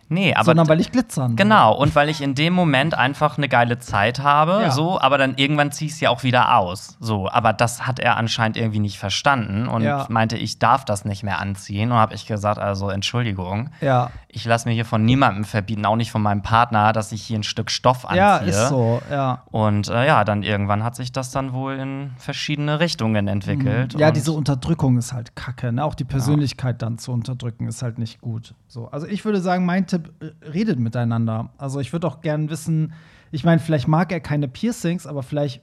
[0.09, 1.35] Nee, aber sondern weil ich glitzern will.
[1.35, 4.71] Genau, und weil ich in dem Moment einfach eine geile Zeit habe, Ja.
[4.71, 6.97] so, aber dann irgendwann zieh ich es ja auch wieder aus.
[6.99, 10.05] So, aber das hat er anscheinend irgendwie nicht verstanden und Ja.
[10.09, 11.91] meinte, ich darf das nicht mehr anziehen.
[11.91, 14.09] Und habe ich gesagt, also Entschuldigung, Ja.
[14.27, 17.37] ich lasse mir hier von niemandem verbieten, auch nicht von meinem Partner, dass ich hier
[17.37, 18.17] ein Stück Stoff anziehe.
[18.19, 19.43] Ja, ist so, ja.
[19.51, 23.93] Und äh, ja, dann irgendwann hat sich das dann wohl in verschiedene Richtungen entwickelt.
[23.99, 25.71] Ja, und diese Unterdrückung ist halt kacke.
[25.71, 25.83] Ne?
[25.83, 28.53] Auch die Persönlichkeit dann zu unterdrücken ist halt nicht gut.
[28.67, 31.51] So, also ich würde sagen, mein Tipp, äh, redet miteinander.
[31.57, 32.93] Also ich würde auch gerne wissen,
[33.31, 35.61] ich meine, vielleicht mag er keine Piercings, aber vielleicht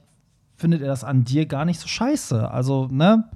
[0.55, 2.49] findet er das an dir gar nicht so scheiße.
[2.49, 3.29] Also, ne?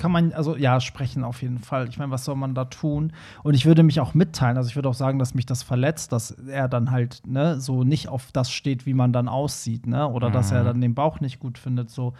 [0.00, 1.86] Kann man, also ja, sprechen auf jeden Fall.
[1.88, 3.12] Ich meine, was soll man da tun?
[3.42, 4.56] Und ich würde mich auch mitteilen.
[4.56, 7.84] Also ich würde auch sagen, dass mich das verletzt, dass er dann halt, ne, so
[7.84, 10.08] nicht auf das steht, wie man dann aussieht, ne?
[10.08, 10.32] Oder mhm.
[10.32, 10.66] dass er mhm.
[10.66, 11.90] dann den Bauch nicht gut findet.
[11.90, 12.14] So,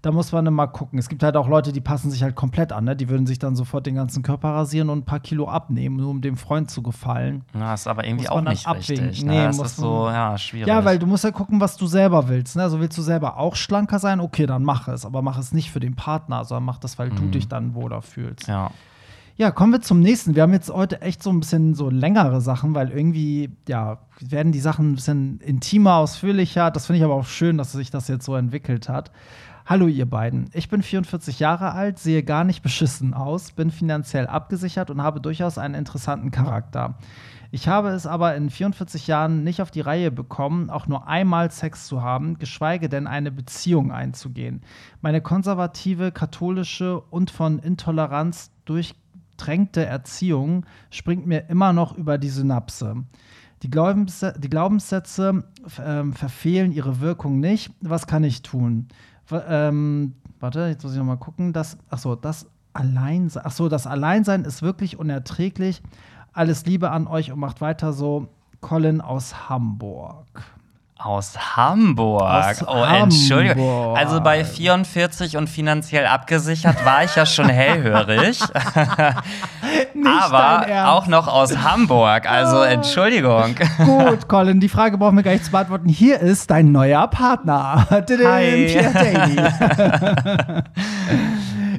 [0.00, 0.98] da muss man immer gucken.
[0.98, 2.96] Es gibt halt auch Leute, die passen sich halt komplett an, ne?
[2.96, 6.08] Die würden sich dann sofort den ganzen Körper rasieren und ein paar Kilo abnehmen, nur
[6.08, 7.44] um dem Freund zu gefallen.
[7.52, 9.08] Ja, ist aber irgendwie auch nicht abwägen.
[9.08, 9.26] richtig.
[9.26, 9.32] Ne?
[9.32, 10.68] Nee, das ist so, ja, schwierig.
[10.68, 12.56] Ja, weil du musst ja gucken, was du selber willst.
[12.56, 12.62] Ne?
[12.62, 14.20] Also willst du selber auch schlanker sein?
[14.20, 15.04] Okay, dann mach es.
[15.04, 17.16] Aber mach es nicht für den Partner, sondern mach das, weil mhm.
[17.16, 18.48] du dich dann wohler fühlst.
[18.48, 18.70] Ja.
[19.38, 20.34] Ja, kommen wir zum nächsten.
[20.34, 24.50] Wir haben jetzt heute echt so ein bisschen so längere Sachen, weil irgendwie, ja, werden
[24.50, 26.70] die Sachen ein bisschen intimer, ausführlicher.
[26.70, 29.10] Das finde ich aber auch schön, dass sich das jetzt so entwickelt hat.
[29.66, 30.48] Hallo ihr beiden.
[30.54, 35.20] Ich bin 44 Jahre alt, sehe gar nicht beschissen aus, bin finanziell abgesichert und habe
[35.20, 36.94] durchaus einen interessanten Charakter.
[37.50, 41.50] Ich habe es aber in 44 Jahren nicht auf die Reihe bekommen, auch nur einmal
[41.50, 44.62] Sex zu haben, geschweige denn eine Beziehung einzugehen.
[45.00, 53.04] Meine konservative, katholische und von Intoleranz durchtränkte Erziehung springt mir immer noch über die Synapse.
[53.62, 55.44] Die, Glaubens die Glaubenssätze
[55.78, 57.72] äh, verfehlen ihre Wirkung nicht.
[57.80, 58.88] Was kann ich tun?
[59.48, 61.52] ähm, warte, jetzt muss ich noch mal gucken.
[61.52, 63.44] Das, achso, das Alleinsein.
[63.44, 65.82] Achso, das Alleinsein ist wirklich unerträglich.
[66.36, 68.28] Alles Liebe an euch und macht weiter so.
[68.60, 70.26] Colin aus Hamburg.
[70.98, 72.22] Aus Hamburg.
[72.22, 73.04] Aus oh, Hamburg.
[73.04, 73.96] Entschuldigung.
[73.96, 78.38] Also bei 44 und finanziell abgesichert war ich ja schon hellhörig.
[80.04, 82.30] Aber auch noch aus Hamburg.
[82.30, 83.54] Also Entschuldigung.
[83.78, 85.88] Gut, Colin, die Frage brauchen wir gar nicht zu beantworten.
[85.88, 87.86] Hier ist dein neuer Partner.
[87.90, 88.66] Hi.
[88.66, 89.36] Pierre Daly.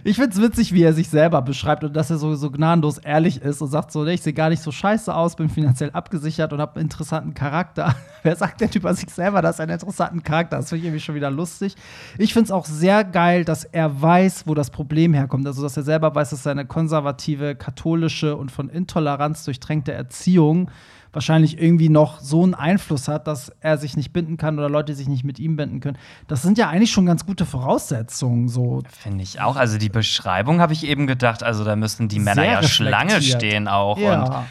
[0.04, 2.98] Ich finde es witzig, wie er sich selber beschreibt und dass er so, so gnadenlos
[2.98, 6.54] ehrlich ist und sagt so, ich sehe gar nicht so scheiße aus, bin finanziell abgesichert
[6.54, 7.96] und habe einen interessanten Charakter.
[8.24, 10.64] Wer sagt denn über sich selber, dass er einen interessanten Charakter hat?
[10.64, 11.76] Das finde ich irgendwie schon wieder lustig.
[12.18, 15.48] Ich finde es auch sehr geil, dass er weiß, wo das Problem herkommt.
[15.48, 20.70] Also, dass er selber weiß, dass seine konservative, katholische und von Intoleranz durchtränkte Erziehung
[21.18, 24.94] wahrscheinlich irgendwie noch so einen Einfluss hat, dass er sich nicht binden kann oder Leute
[24.94, 25.98] sich nicht mit ihm binden können.
[26.28, 28.50] Das sind ja eigentlich schon ganz gute Voraussetzungen.
[28.50, 28.84] So.
[28.88, 29.56] Finde ich auch.
[29.56, 33.68] Also die Beschreibung habe ich eben gedacht, also da müssen die Männer ja Schlange stehen
[33.68, 33.98] auch.
[33.98, 34.24] Ja.
[34.24, 34.46] Und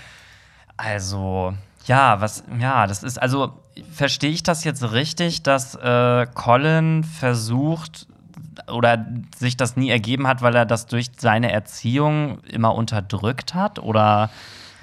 [0.76, 3.52] also, ja, was, ja, das ist, also
[3.92, 8.08] verstehe ich das jetzt richtig, dass äh, Colin versucht,
[8.66, 13.78] oder sich das nie ergeben hat, weil er das durch seine Erziehung immer unterdrückt hat?
[13.78, 14.30] Oder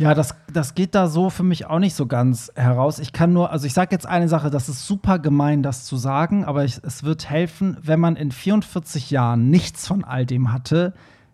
[0.04, 3.00] ja, das, das geht da so für mich auch nicht so ganz heraus.
[3.00, 5.96] Ich kann nur, also ich sage jetzt eine Sache, das ist super gemein, das zu
[5.96, 10.52] sagen, aber ich, es wird helfen, wenn man in 44 Jahren nichts von all dem
[10.52, 10.94] hatte,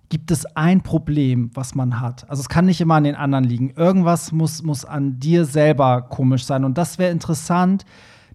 [0.10, 2.30] gibt es ein Problem, was man hat.
[2.30, 3.72] Also es kann nicht immer an den anderen liegen.
[3.72, 6.64] Irgendwas muss, muss an dir selber komisch sein.
[6.64, 7.86] Und das wäre interessant,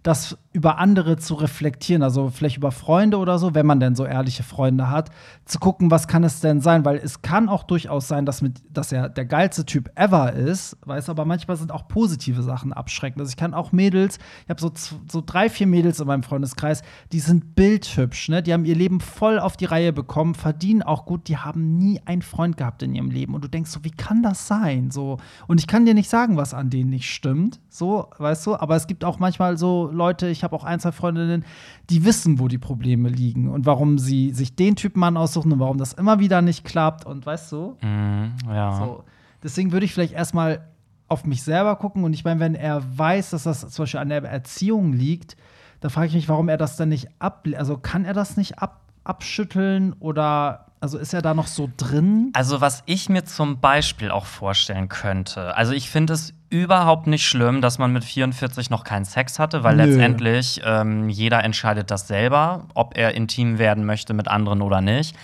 [0.03, 4.07] das über andere zu reflektieren, also vielleicht über Freunde oder so, wenn man denn so
[4.07, 5.11] ehrliche Freunde hat,
[5.47, 8.62] zu gucken, was kann es denn sein, weil es kann auch durchaus sein, dass, mit,
[8.73, 13.21] dass er der geilste Typ ever ist, weiß aber manchmal sind auch positive Sachen abschreckend.
[13.21, 14.71] Also ich kann auch Mädels, ich habe so,
[15.11, 18.40] so drei, vier Mädels in meinem Freundeskreis, die sind bildhübsch, ne?
[18.40, 22.01] die haben ihr Leben voll auf die Reihe bekommen, verdienen auch gut, die haben nie
[22.05, 24.93] einen Freund gehabt in ihrem Leben und du denkst so, wie kann das sein?
[24.93, 28.55] So und ich kann dir nicht sagen, was an denen nicht stimmt, so, weißt du,
[28.55, 31.44] aber es gibt auch manchmal so Leute, ich habe auch ein, zwei Freundinnen,
[31.90, 35.59] die wissen, wo die Probleme liegen und warum sie sich den Typen Mann aussuchen und
[35.59, 37.76] warum das immer wieder nicht klappt und weißt du?
[37.80, 38.76] Mm, ja.
[38.76, 39.04] So.
[39.42, 40.68] Deswegen würde ich vielleicht erstmal
[41.09, 44.09] auf mich selber gucken und ich meine, wenn er weiß, dass das zum Beispiel an
[44.09, 45.37] der Erziehung liegt,
[45.80, 48.59] da frage ich mich, warum er das dann nicht ab, also kann er das nicht
[48.59, 52.29] ab, abschütteln oder also ist er da noch so drin?
[52.35, 57.27] Also was ich mir zum Beispiel auch vorstellen könnte, also ich finde es überhaupt nicht
[57.27, 59.85] schlimm, dass man mit 44 noch keinen Sex hatte, weil Nö.
[59.85, 65.16] letztendlich ähm, jeder entscheidet das selber, ob er intim werden möchte mit anderen oder nicht.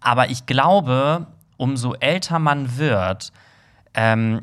[0.00, 3.32] Aber ich glaube, umso älter man wird,
[3.94, 4.42] ähm,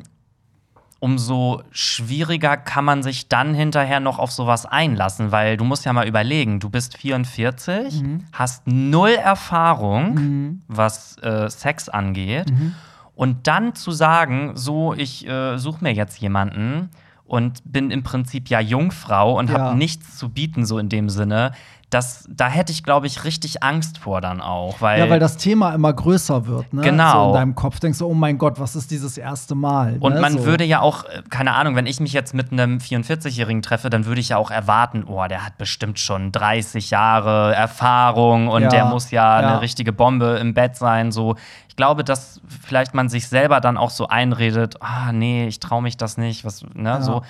[1.00, 5.92] umso schwieriger kann man sich dann hinterher noch auf sowas einlassen, weil du musst ja
[5.92, 8.24] mal überlegen, du bist 44, mhm.
[8.32, 10.62] hast null Erfahrung, mhm.
[10.66, 12.50] was äh, Sex angeht.
[12.50, 12.74] Mhm.
[13.14, 16.90] Und dann zu sagen, so, ich äh, suche mir jetzt jemanden
[17.28, 19.58] und bin im Prinzip ja Jungfrau und ja.
[19.58, 21.52] habe nichts zu bieten, so in dem Sinne,
[21.90, 24.82] das, da hätte ich, glaube ich, richtig Angst vor dann auch.
[24.82, 26.82] Weil, ja, weil das Thema immer größer wird, ne?
[26.82, 27.12] Genau.
[27.12, 29.96] So in deinem Kopf denkst du, oh mein Gott, was ist dieses erste Mal?
[30.00, 30.20] Und ne?
[30.20, 30.44] man so.
[30.44, 34.04] würde ja auch, äh, keine Ahnung, wenn ich mich jetzt mit einem 44-Jährigen treffe, dann
[34.04, 38.68] würde ich ja auch erwarten, oh, der hat bestimmt schon 30 Jahre Erfahrung und ja,
[38.68, 41.10] der muss ja, ja, eine richtige Bombe im Bett sein.
[41.10, 41.36] So,
[41.78, 45.96] glaube, dass vielleicht man sich selber dann auch so einredet, ah, nee, ich traue mich
[45.96, 47.00] das nicht, was, ne, ja.
[47.00, 47.22] so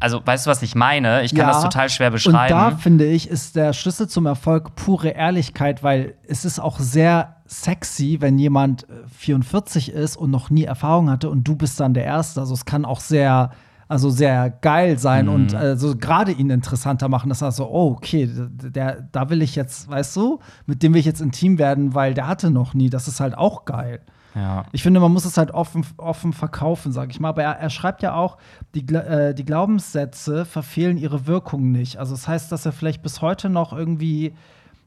[0.00, 1.22] also weißt du, was ich meine?
[1.22, 2.52] Ich kann ja, das total schwer beschreiben.
[2.52, 6.80] Und da finde ich, ist der Schlüssel zum Erfolg pure Ehrlichkeit, weil es ist auch
[6.80, 11.78] sehr sexy, wenn jemand 44 äh, ist und noch nie Erfahrung hatte und du bist
[11.78, 12.40] dann der Erste.
[12.40, 13.52] Also es kann auch sehr,
[13.88, 15.32] also sehr geil sein Mhm.
[15.32, 19.56] und also gerade ihn interessanter machen, dass er so, oh, okay, der, da will ich
[19.56, 22.90] jetzt, weißt du, mit dem will ich jetzt intim werden, weil der hatte noch nie.
[22.90, 24.00] Das ist halt auch geil.
[24.34, 24.64] Ja.
[24.72, 27.28] Ich finde, man muss es halt offen, offen verkaufen, sag ich mal.
[27.28, 28.36] Aber er, er schreibt ja auch,
[28.74, 31.98] die, äh, die Glaubenssätze verfehlen ihre Wirkung nicht.
[31.98, 34.34] Also das heißt, dass er vielleicht bis heute noch irgendwie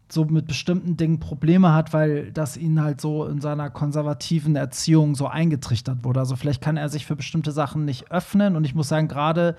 [0.10, 5.16] so mit bestimmten Dingen Probleme hat, weil das ihn halt so in seiner konservativen Erziehung
[5.16, 6.22] so eingetrichtert wurde.
[6.22, 8.56] Also vielleicht kann er sich für bestimmte Sachen nicht öffnen.
[8.56, 9.56] Und ich muss sagen, gerade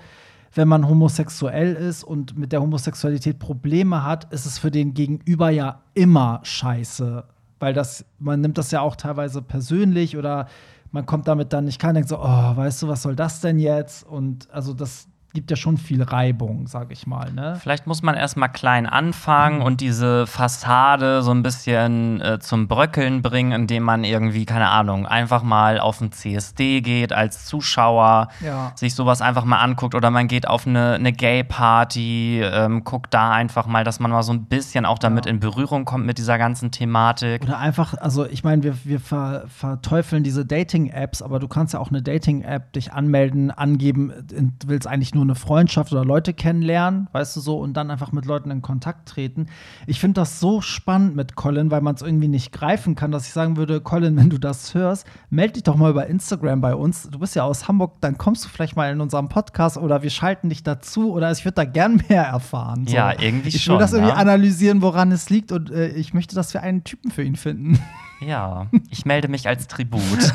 [0.53, 5.49] wenn man homosexuell ist und mit der Homosexualität Probleme hat, ist es für den Gegenüber
[5.51, 7.23] ja immer scheiße.
[7.59, 10.47] Weil das, man nimmt das ja auch teilweise persönlich oder
[10.91, 13.41] man kommt damit dann nicht klar und denkt so, oh, weißt du, was soll das
[13.41, 14.07] denn jetzt?
[14.07, 17.57] Und also das gibt ja schon viel Reibung, sag ich mal, ne?
[17.61, 23.21] Vielleicht muss man erstmal klein anfangen und diese Fassade so ein bisschen äh, zum Bröckeln
[23.21, 28.71] bringen, indem man irgendwie, keine Ahnung, einfach mal auf ein CSD geht als Zuschauer, Ja.
[28.75, 33.31] sich sowas einfach mal anguckt oder man geht auf eine, eine Gay-Party, ähm, guckt da
[33.31, 36.37] einfach mal, dass man mal so ein bisschen auch damit in Berührung kommt mit dieser
[36.37, 37.43] ganzen Thematik.
[37.43, 41.79] Oder einfach, also ich meine, wir, wir ver, verteufeln diese Dating-Apps, aber du kannst ja
[41.79, 47.07] auch eine Dating-App dich anmelden, angeben, du willst eigentlich nur eine Freundschaft oder Leute kennenlernen,
[47.11, 49.47] weißt du so, und dann einfach mit Leuten in Kontakt treten.
[49.85, 53.27] Ich finde das so spannend mit Colin, weil man es irgendwie nicht greifen kann, dass
[53.27, 56.73] ich sagen würde, Colin, wenn du das hörst, melde dich doch mal über Instagram bei
[56.73, 57.09] uns.
[57.09, 60.09] Du bist ja aus Hamburg, dann kommst du vielleicht mal in unserem Podcast oder wir
[60.09, 62.87] schalten dich dazu oder ich würde da gern mehr erfahren.
[62.87, 62.95] So.
[62.95, 64.17] Ja, irgendwie ich will schon, das irgendwie ja.
[64.17, 67.79] analysieren, woran es liegt und äh, ich möchte, dass wir einen Typen für ihn finden.
[68.19, 70.01] Ja, ich melde mich als Tribut.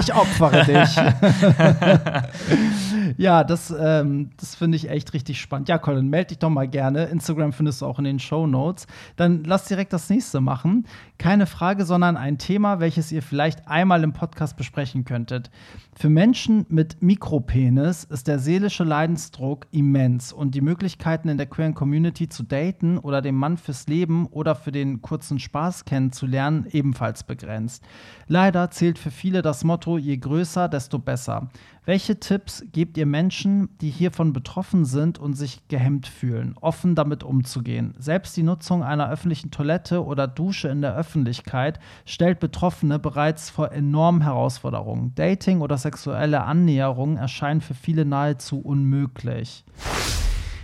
[0.00, 0.96] Ich opfere dich.
[3.16, 5.68] ja, das, ähm, das finde ich echt richtig spannend.
[5.68, 7.04] Ja, Colin, melde dich doch mal gerne.
[7.04, 8.86] Instagram findest du auch in den Show Notes.
[9.16, 10.86] Dann lass direkt das nächste machen.
[11.16, 15.48] Keine Frage, sondern ein Thema, welches ihr vielleicht einmal im Podcast besprechen könntet.
[15.96, 21.74] Für Menschen mit Mikropenis ist der seelische Leidensdruck immens und die Möglichkeiten in der queeren
[21.74, 27.22] Community zu daten oder den Mann fürs Leben oder für den kurzen Spaß kennenzulernen ebenfalls
[27.22, 27.84] begrenzt.
[28.26, 31.48] Leider zählt für viele das Motto, je größer, desto besser.
[31.86, 37.22] Welche Tipps gebt ihr Menschen, die hiervon betroffen sind und sich gehemmt fühlen, offen damit
[37.22, 37.92] umzugehen?
[37.98, 43.70] Selbst die Nutzung einer öffentlichen Toilette oder Dusche in der Öffentlichkeit stellt Betroffene bereits vor
[43.70, 45.14] enormen Herausforderungen.
[45.14, 49.66] Dating oder sexuelle Annäherung erscheinen für viele nahezu unmöglich.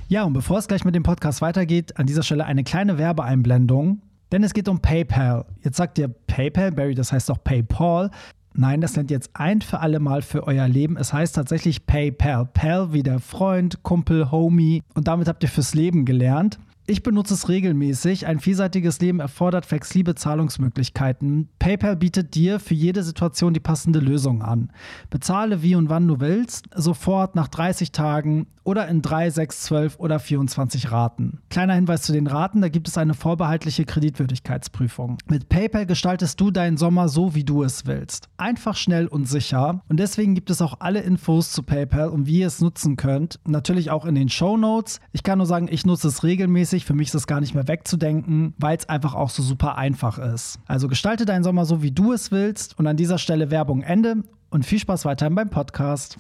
[0.09, 4.01] Ja, und bevor es gleich mit dem Podcast weitergeht, an dieser Stelle eine kleine Werbeeinblendung.
[4.33, 5.45] Denn es geht um PayPal.
[5.63, 8.11] Jetzt sagt ihr PayPal, Barry, das heißt doch PayPal.
[8.55, 10.97] Nein, das nennt jetzt ein für alle Mal für euer Leben.
[10.97, 12.47] Es heißt tatsächlich PayPal.
[12.47, 14.83] Pal wie der Freund, Kumpel, Homie.
[14.95, 16.59] Und damit habt ihr fürs Leben gelernt.
[16.91, 18.27] Ich benutze es regelmäßig.
[18.27, 21.49] Ein vielseitiges Leben erfordert flexible Zahlungsmöglichkeiten.
[21.61, 24.73] PayPal bietet dir für jede Situation die passende Lösung an.
[25.09, 29.99] Bezahle wie und wann du willst, sofort nach 30 Tagen oder in 3, 6, 12
[29.99, 31.41] oder 24 Raten.
[31.49, 35.19] Kleiner Hinweis zu den Raten, da gibt es eine vorbehaltliche Kreditwürdigkeitsprüfung.
[35.29, 38.29] Mit PayPal gestaltest du deinen Sommer so, wie du es willst.
[38.37, 39.83] Einfach, schnell und sicher.
[39.89, 43.41] Und deswegen gibt es auch alle Infos zu PayPal und wie ihr es nutzen könnt.
[43.47, 45.01] Natürlich auch in den Show Notes.
[45.13, 46.80] Ich kann nur sagen, ich nutze es regelmäßig.
[46.85, 50.19] Für mich ist es gar nicht mehr wegzudenken, weil es einfach auch so super einfach
[50.19, 50.59] ist.
[50.67, 52.79] Also gestalte deinen Sommer so, wie du es willst.
[52.79, 56.17] Und an dieser Stelle Werbung Ende und viel Spaß weiterhin beim Podcast.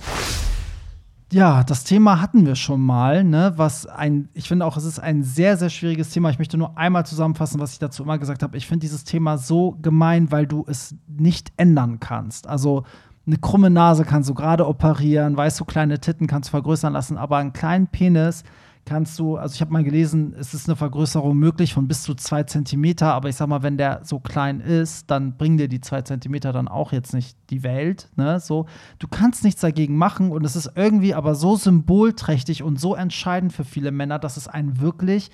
[1.32, 3.52] Ja, das Thema hatten wir schon mal, ne?
[3.54, 6.30] Was ein, ich finde auch, es ist ein sehr, sehr schwieriges Thema.
[6.30, 8.56] Ich möchte nur einmal zusammenfassen, was ich dazu immer gesagt habe.
[8.56, 12.48] Ich finde dieses Thema so gemein, weil du es nicht ändern kannst.
[12.48, 12.84] Also
[13.26, 17.16] eine krumme Nase kannst du gerade operieren, weißt du, kleine Titten kannst du vergrößern lassen,
[17.16, 18.42] aber einen kleinen Penis
[18.90, 22.12] kannst du, also ich habe mal gelesen, es ist eine Vergrößerung möglich von bis zu
[22.16, 25.80] zwei Zentimeter, aber ich sag mal, wenn der so klein ist, dann bringen dir die
[25.80, 28.66] zwei Zentimeter dann auch jetzt nicht die Welt, ne, so.
[28.98, 33.52] Du kannst nichts dagegen machen und es ist irgendwie aber so symbolträchtig und so entscheidend
[33.52, 35.30] für viele Männer, dass es einen wirklich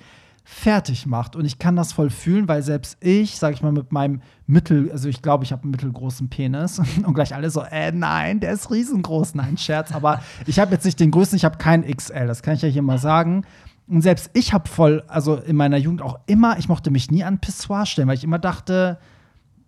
[0.49, 1.35] fertig macht.
[1.35, 4.89] Und ich kann das voll fühlen, weil selbst ich, sag ich mal, mit meinem Mittel,
[4.93, 8.53] also ich glaube, ich habe einen mittelgroßen Penis und gleich alle so, äh, nein, der
[8.53, 9.35] ist riesengroß.
[9.35, 9.91] Nein, Scherz.
[9.91, 12.69] Aber ich habe jetzt nicht den größten, ich habe keinen XL, das kann ich ja
[12.69, 13.43] hier mal sagen.
[13.87, 17.25] Und selbst ich habe voll, also in meiner Jugend auch immer, ich mochte mich nie
[17.25, 18.99] an Pissoir stellen, weil ich immer dachte,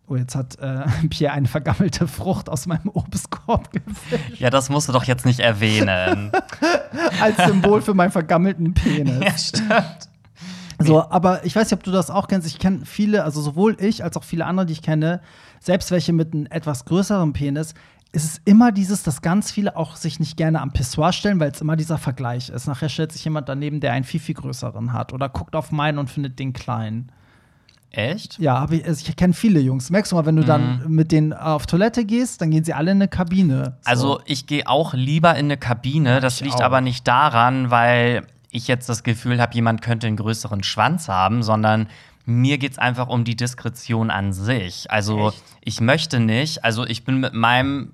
[0.08, 4.40] oh, jetzt hat äh, Pierre eine vergammelte Frucht aus meinem Obstkorb gefischt.
[4.40, 6.32] Ja, das musst du doch jetzt nicht erwähnen.
[7.22, 9.20] Als Symbol für meinen vergammelten Penis.
[9.22, 10.09] ja, stimmt.
[10.80, 12.48] So, aber ich weiß nicht, ob du das auch kennst.
[12.48, 15.22] Ich kenne viele, also sowohl ich als auch viele andere, die ich kenne,
[15.60, 17.74] selbst welche mit einem etwas größeren Penis,
[18.12, 21.52] ist es immer dieses, dass ganz viele auch sich nicht gerne am Pissoir stellen, weil
[21.52, 22.66] es immer dieser Vergleich ist.
[22.66, 26.00] Nachher stellt sich jemand daneben, der einen viel, viel größeren hat oder guckt auf meinen
[26.00, 27.12] und findet den kleinen.
[27.92, 28.38] Echt?
[28.40, 29.90] Ja, ich, also ich kenne viele Jungs.
[29.90, 30.96] Merkst du mal, wenn du dann Mhm.
[30.96, 33.78] mit denen auf Toilette gehst, dann gehen sie alle in eine Kabine.
[33.82, 33.90] So.
[33.90, 36.20] Also ich gehe auch lieber in eine Kabine.
[36.20, 36.62] Das ich liegt auch.
[36.62, 41.44] aber nicht daran, weil ich jetzt das Gefühl habe, jemand könnte einen größeren Schwanz haben,
[41.44, 41.88] sondern
[42.26, 44.90] mir geht es einfach um die Diskretion an sich.
[44.92, 45.44] Also Echt?
[45.62, 47.94] ich möchte nicht, also ich bin mit meinem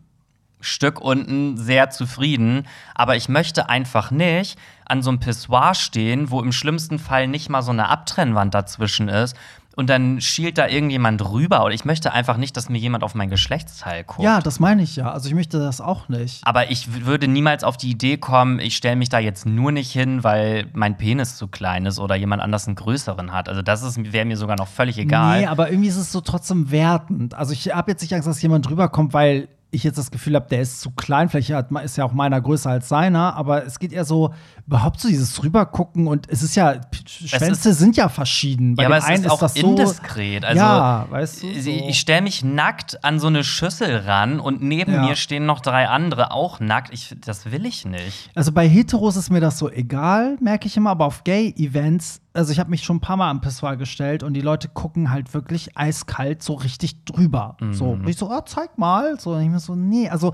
[0.61, 6.41] Stück unten sehr zufrieden, aber ich möchte einfach nicht an so einem Pissoir stehen, wo
[6.41, 9.35] im schlimmsten Fall nicht mal so eine Abtrennwand dazwischen ist.
[9.75, 11.63] Und dann schielt da irgendjemand rüber.
[11.65, 14.23] Oder ich möchte einfach nicht, dass mir jemand auf mein Geschlechtsteil guckt.
[14.23, 15.11] ja, das meine ich ja.
[15.11, 16.41] Also ich möchte das auch nicht.
[16.45, 19.91] Aber ich würde niemals auf die Idee kommen, ich stelle mich da jetzt nur nicht
[19.91, 23.49] hin, weil mein Penis zu klein ist oder jemand anders einen größeren hat.
[23.49, 25.41] Also das wäre mir sogar noch völlig egal.
[25.41, 27.33] Nee, aber irgendwie ist es so trotzdem wertend.
[27.33, 30.35] Also ich habe jetzt nicht Angst, dass jemand drüber kommt, weil ich jetzt das Gefühl
[30.35, 31.29] habe, der ist zu klein.
[31.29, 34.33] Vielleicht hat, ist ja auch meiner größer als seiner, aber es geht eher so
[34.67, 38.75] überhaupt so dieses Rübergucken und es ist ja Schwänze sind ja verschieden.
[38.75, 40.43] Bei ja, aber es einen ist auch das so indiskret.
[40.45, 41.47] Also, ja, weißt du.
[41.47, 41.69] ich- So.
[41.69, 45.01] Ich stelle mich nackt an so eine Schüssel ran und neben Ja.
[45.03, 46.93] mir stehen noch drei andere auch nackt.
[46.93, 48.29] Ich, das will ich nicht.
[48.35, 52.51] Also bei Heteros ist mir das so egal, merke ich immer, aber auf Gay-Events, also
[52.51, 55.33] ich habe mich schon ein paar Mal am Pissoir gestellt und die Leute gucken halt
[55.33, 57.55] wirklich eiskalt so richtig drüber.
[57.71, 59.19] So, und ich so, ah, zeig mal.
[59.19, 60.33] So, und ich mir so, nee, also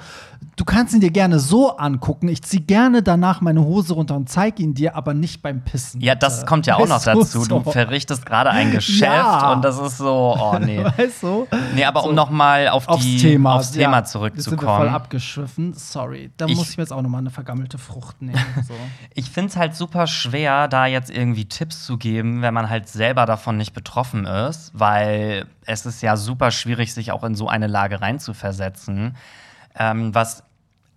[0.56, 2.28] du kannst ihn dir gerne so angucken.
[2.28, 6.02] Ich zieh gerne danach meine Hose runter und zeig ihn dir, aber nicht beim Pissen.
[6.02, 7.46] Ja, das kommt ja auch noch dazu.
[7.46, 9.54] Du verrichtest gerade ein Geschäft Ja.
[9.54, 10.84] und das ist so, oh nee.
[10.98, 11.48] Weißt du?
[11.76, 12.16] Nee, aber um So.
[12.16, 14.90] noch mal auf Aufs die, Thema, aufs Thema ja, Jetzt sind wir voll zurückzukommen.
[14.90, 15.74] abgeschwiffen.
[15.74, 16.32] Sorry.
[16.38, 18.38] Da Ich- muss ich mir jetzt auch noch mal eine vergammelte Frucht nehmen.
[18.68, 18.74] So.
[19.14, 22.88] Ich finde es halt super schwer, da jetzt irgendwie Tipps zu geben, wenn man halt
[22.88, 27.48] selber davon nicht betroffen ist, weil es ist ja super schwierig, sich auch in so
[27.48, 29.16] eine Lage reinzuversetzen.
[29.78, 30.44] Ähm, was,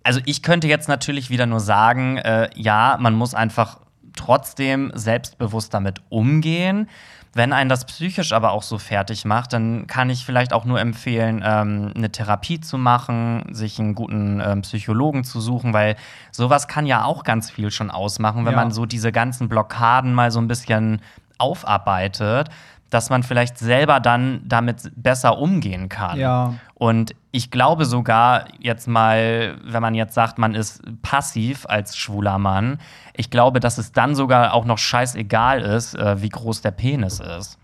[0.03, 3.79] also ich könnte jetzt natürlich wieder nur sagen, äh, ja, man muss einfach
[4.15, 6.89] trotzdem selbstbewusst damit umgehen.
[7.37, 10.79] Wenn einen das psychisch aber auch so fertig macht, dann kann ich vielleicht auch nur
[10.79, 15.97] empfehlen, ähm, eine Therapie zu machen, sich einen guten ähm, Psychologen zu suchen, weil
[16.31, 18.59] sowas kann ja auch ganz viel schon ausmachen, wenn Ja.
[18.59, 21.01] man so diese ganzen Blockaden mal so ein bisschen
[21.37, 22.49] aufarbeitet,
[22.89, 26.17] dass man vielleicht selber dann damit besser umgehen kann.
[26.17, 26.53] Ja.
[26.75, 32.39] Und ich glaube sogar, jetzt mal, wenn man jetzt sagt, man ist passiv als schwuler
[32.39, 32.79] Mann,
[33.13, 37.19] ich glaube, dass es dann sogar auch noch scheißegal ist, äh, wie groß der Penis
[37.19, 37.57] ist.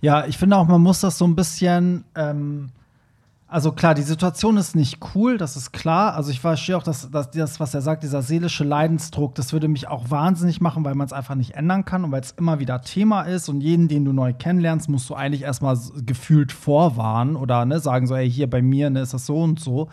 [0.00, 2.04] Ja, ich finde auch, man muss das so ein bisschen.
[2.14, 2.70] Ähm,
[3.50, 6.14] also klar, die Situation ist nicht cool, das ist klar.
[6.14, 9.68] Also ich verstehe auch, dass, dass das, was er sagt, dieser seelische Leidensdruck, das würde
[9.68, 12.58] mich auch wahnsinnig machen, weil man es einfach nicht ändern kann und weil es immer
[12.58, 17.36] wieder Thema ist und jeden, den du neu kennenlernst, musst du eigentlich erstmal gefühlt vorwarnen
[17.36, 19.88] oder ne, sagen so, ey, hier bei mir ne, ist das so und so.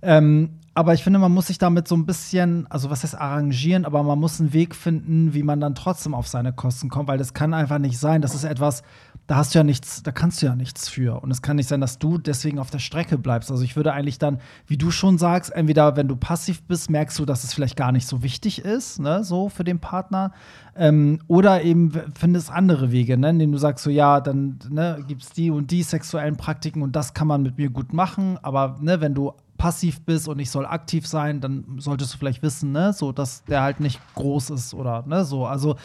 [0.00, 3.86] Ähm, aber ich finde, man muss sich damit so ein bisschen, also was heißt arrangieren,
[3.86, 7.16] aber man muss einen Weg finden, wie man dann trotzdem auf seine Kosten kommt, weil
[7.16, 8.20] das kann einfach nicht sein.
[8.20, 8.82] Das ist etwas,
[9.26, 11.20] da hast du ja nichts, da kannst du ja nichts für.
[11.22, 13.50] Und es kann nicht sein, dass du deswegen auf der Strecke bleibst.
[13.50, 17.18] Also ich würde eigentlich dann, wie du schon sagst, entweder wenn du passiv bist, merkst
[17.18, 20.32] du, dass es vielleicht gar nicht so wichtig ist, ne, so für den Partner.
[20.76, 25.22] Ähm, oder eben findest andere Wege, ne, indem du sagst, so ja, dann ne, gibt
[25.22, 28.38] es die und die sexuellen Praktiken und das kann man mit mir gut machen.
[28.42, 32.42] Aber ne, wenn du passiv bist und ich soll aktiv sein, dann solltest du vielleicht
[32.42, 35.46] wissen, ne, so dass der halt nicht groß ist oder ne, so.
[35.46, 35.76] Also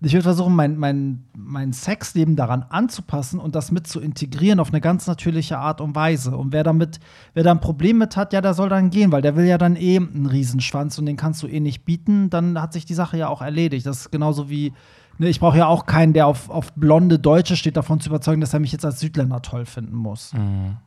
[0.00, 4.68] ich würde versuchen, mein, mein, mein Sexleben daran anzupassen und das mit zu integrieren auf
[4.70, 6.36] eine ganz natürliche Art und Weise.
[6.36, 7.00] Und wer damit,
[7.34, 9.58] wer da ein Problem mit hat, ja, der soll dann gehen, weil der will ja
[9.58, 12.94] dann eh einen Riesenschwanz und den kannst du eh nicht bieten, dann hat sich die
[12.94, 13.86] Sache ja auch erledigt.
[13.86, 14.72] Das ist genauso wie
[15.20, 18.40] Ne, ich brauche ja auch keinen, der auf, auf blonde Deutsche steht, davon zu überzeugen,
[18.40, 20.32] dass er mich jetzt als Südländer toll finden muss.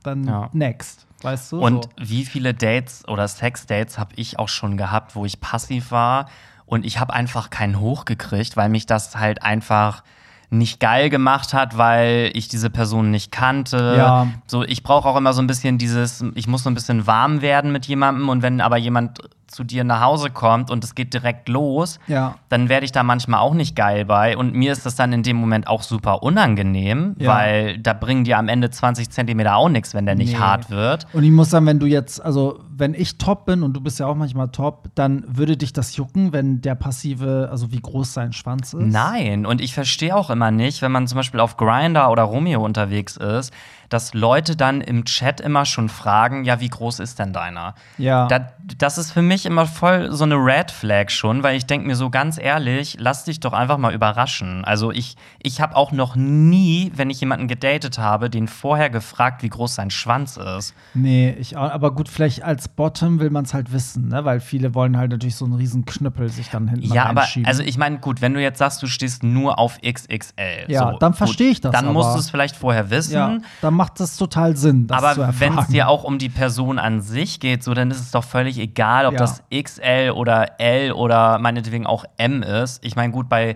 [0.01, 0.49] Dann Ja.
[0.53, 1.59] next, weißt du?
[1.59, 1.89] Und so.
[1.97, 6.27] wie viele Dates oder Sex-Dates habe ich auch schon gehabt, wo ich passiv war
[6.65, 10.03] und ich habe einfach keinen hochgekriegt, weil mich das halt einfach
[10.49, 13.95] nicht geil gemacht hat, weil ich diese Person nicht kannte.
[13.97, 14.27] Ja.
[14.45, 17.41] So, ich brauche auch immer so ein bisschen dieses, ich muss so ein bisschen warm
[17.41, 19.19] werden mit jemandem und wenn aber jemand
[19.53, 22.35] zu dir nach Hause kommt und es geht direkt los, Ja.
[22.49, 24.35] dann werde ich da manchmal auch nicht geil bei.
[24.35, 27.33] Und mir ist das dann in dem Moment auch super unangenehm, Ja.
[27.35, 30.39] weil da bringen dir am Ende 20 Zentimeter auch nichts, wenn der nicht Nee.
[30.39, 31.07] hart wird.
[31.13, 33.99] Und ich muss sagen, wenn du jetzt, also wenn ich top bin und du bist
[33.99, 38.13] ja auch manchmal top, dann würde dich das jucken, wenn der passive, also wie groß
[38.13, 38.81] sein Schwanz ist?
[38.81, 42.63] Nein, und ich verstehe auch immer nicht, wenn man zum Beispiel auf Grinder oder Romeo
[42.65, 43.53] unterwegs ist,
[43.93, 47.75] dass Leute dann im Chat immer schon fragen, ja, wie groß ist denn deiner?
[47.97, 48.27] Ja.
[48.27, 51.85] Da, das ist für mich immer voll so eine Red Flag schon, weil ich denke
[51.87, 54.65] mir so ganz ehrlich, lass dich doch einfach mal überraschen.
[54.65, 59.43] Also ich, ich habe auch noch nie, wenn ich jemanden gedatet habe, den vorher gefragt,
[59.43, 60.73] wie groß sein Schwanz ist.
[60.93, 64.25] Nee, ich auch, aber gut, vielleicht als Bottom will man es halt wissen, ne?
[64.25, 67.61] Weil viele wollen halt natürlich so einen riesen Knüppel sich dann hinten Ja, aber also
[67.63, 71.13] ich meine, gut, wenn du jetzt sagst, du stehst nur auf XXL, Ja, so, dann
[71.13, 73.13] verstehe ich das Dann musst du es vielleicht vorher wissen.
[73.13, 76.79] ja, dann macht das total Sinn, das Aber wenn es dir auch um die Person
[76.79, 79.19] an sich geht, so dann ist es doch völlig egal, ob Ja.
[79.19, 82.83] das XL oder L oder meinetwegen auch M ist.
[82.85, 83.55] Ich meine, gut, bei,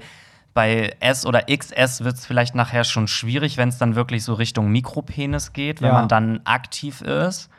[0.54, 4.34] bei S oder XS wird es vielleicht nachher schon schwierig, wenn es dann wirklich so
[4.34, 5.94] Richtung Mikropenis geht, wenn Ja.
[5.94, 7.50] man dann aktiv ist.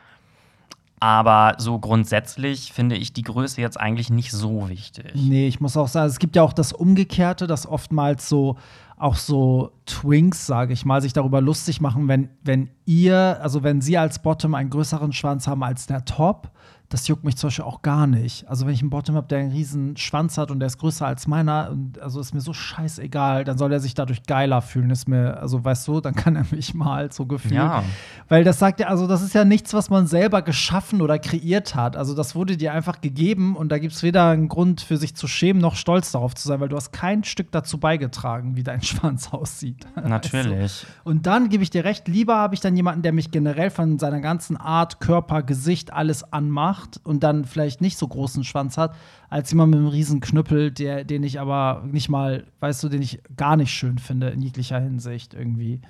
[1.00, 5.12] Aber so grundsätzlich finde ich die Größe jetzt eigentlich nicht so wichtig.
[5.14, 8.56] Nee, ich muss auch sagen, es gibt ja auch das Umgekehrte, dass oftmals so
[8.98, 13.80] auch so Twinks, sage ich mal, sich darüber lustig machen, wenn, wenn ihr, also wenn
[13.80, 16.50] sie als Bottom einen größeren Schwanz haben als der Top.
[16.90, 18.48] Das juckt mich zum Beispiel auch gar nicht.
[18.48, 21.06] Also wenn ich einen Bottom habe, der einen riesen Schwanz hat und der ist größer
[21.06, 24.88] als meiner, und also ist mir so scheißegal, dann soll er sich dadurch geiler fühlen.
[24.88, 27.52] Ist mir, also weißt du, dann kann er mich mal so gefühlt.
[27.52, 27.84] Ja.
[28.28, 31.74] Weil das sagt ja, also das ist ja nichts, was man selber geschaffen oder kreiert
[31.74, 31.94] hat.
[31.94, 35.14] Also das wurde dir einfach gegeben und da gibt es weder einen Grund für sich
[35.14, 38.62] zu schämen noch stolz darauf zu sein, weil du hast kein Stück dazu beigetragen, wie
[38.62, 39.86] dein Schwanz aussieht.
[39.94, 40.58] Natürlich.
[40.58, 43.68] Also, und dann gebe ich dir recht, lieber habe ich dann jemanden, der mich generell
[43.68, 48.76] von seiner ganzen Art, Körper, Gesicht alles anmacht und dann vielleicht nicht so großen Schwanz
[48.78, 48.94] hat,
[49.28, 53.02] als jemand mit einem riesen Knüppel, der, den ich aber nicht mal, weißt du, den
[53.02, 55.80] ich gar nicht schön finde in jeglicher Hinsicht irgendwie.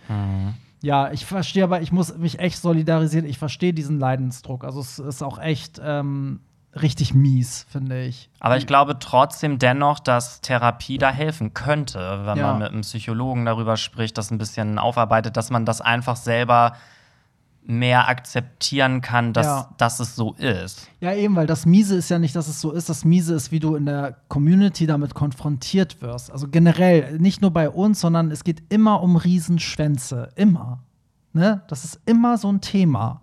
[0.80, 3.26] Ja, ich verstehe, aber ich muss mich echt solidarisieren.
[3.28, 4.64] Ich verstehe diesen Leidensdruck.
[4.64, 6.40] Also es ist auch echt ähm,
[6.80, 8.30] richtig mies, finde ich.
[8.38, 12.52] Aber ich glaube trotzdem dennoch, dass Therapie da helfen könnte, wenn Ja.
[12.52, 16.74] man mit einem Psychologen darüber spricht, das ein bisschen aufarbeitet, dass man das einfach selber
[17.70, 19.68] mehr akzeptieren kann, dass, Ja.
[19.76, 20.88] dass es so ist.
[21.00, 22.88] Ja, eben, weil das Miese ist ja nicht, dass es so ist.
[22.88, 26.32] Das Miese ist, wie du in der Community damit konfrontiert wirst.
[26.32, 30.30] Also generell, nicht nur bei uns, sondern es geht immer um Riesenschwänze.
[30.34, 30.78] Immer.
[31.34, 31.60] Ne?
[31.68, 33.20] Das ist immer so ein Thema.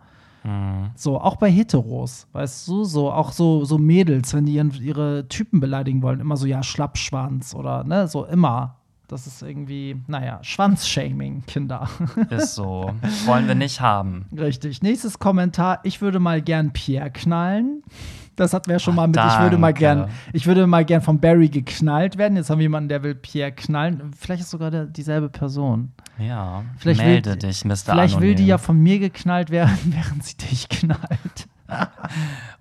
[0.96, 5.28] So, auch bei Heteros, weißt du, so, auch so, so Mädels, wenn die ihren, ihre
[5.28, 8.76] Typen beleidigen wollen, immer so, ja, Schlappschwanz oder, ne, so immer.
[9.08, 11.88] Das ist irgendwie, naja, Schwanzshaming, Kinder.
[12.32, 12.92] Ist so.
[13.26, 14.26] Wollen wir nicht haben.
[14.36, 14.82] Richtig.
[14.82, 15.80] Nächstes Kommentar.
[15.84, 17.84] Ich würde mal gern Pierre knallen.
[18.36, 19.18] Das hatten wir ja schon mal mit.
[19.18, 19.80] Ich würde mal danke.
[19.80, 22.36] gern, ich würde mal gern von Barry geknallt werden.
[22.36, 24.12] Jetzt haben wir jemanden, der will Pierre knallen.
[24.18, 25.92] Vielleicht ist sogar der, dieselbe Person.
[26.18, 26.64] Ja.
[26.78, 27.76] Vielleicht Melde will, dich, Mr.
[27.76, 28.48] Vielleicht will die Anonym.
[28.48, 31.48] ja von mir geknallt werden, während sie dich knallt.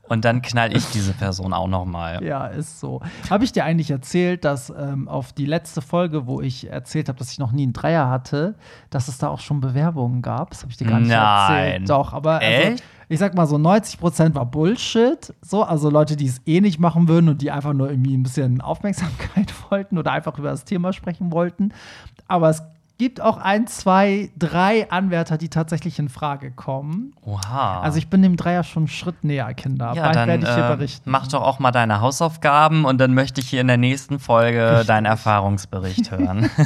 [0.08, 2.22] Und dann knall ich diese Person auch noch mal.
[2.22, 3.00] Ja, ist so.
[3.30, 7.18] Habe ich dir eigentlich erzählt, dass ähm, auf die letzte Folge, wo ich erzählt habe,
[7.18, 8.54] dass ich noch nie einen Dreier hatte,
[8.90, 10.50] dass es da auch schon Bewerbungen gab?
[10.50, 11.64] Das habe ich dir gar nicht Nein.
[11.64, 11.90] erzählt.
[11.90, 12.84] Doch, aber also, Echt?
[13.08, 15.32] ich sag mal so, 90% war Bullshit.
[15.40, 18.22] So, also Leute, die es eh nicht machen würden und die einfach nur irgendwie ein
[18.22, 21.72] bisschen Aufmerksamkeit wollten oder einfach über das Thema sprechen wollten.
[22.28, 22.62] Aber es
[22.98, 27.12] gibt auch ein, zwei, drei Anwärter, die tatsächlich in Frage kommen.
[27.22, 27.80] Oha.
[27.80, 29.92] Also ich bin dem Dreier schon einen Schritt näher, Kinder.
[29.94, 31.10] ja, Bald dann werde ich hier äh, berichten.
[31.10, 34.84] mach doch auch mal deine Hausaufgaben und dann möchte ich hier in der nächsten Folge
[34.86, 36.50] deinen Erfahrungsbericht hören.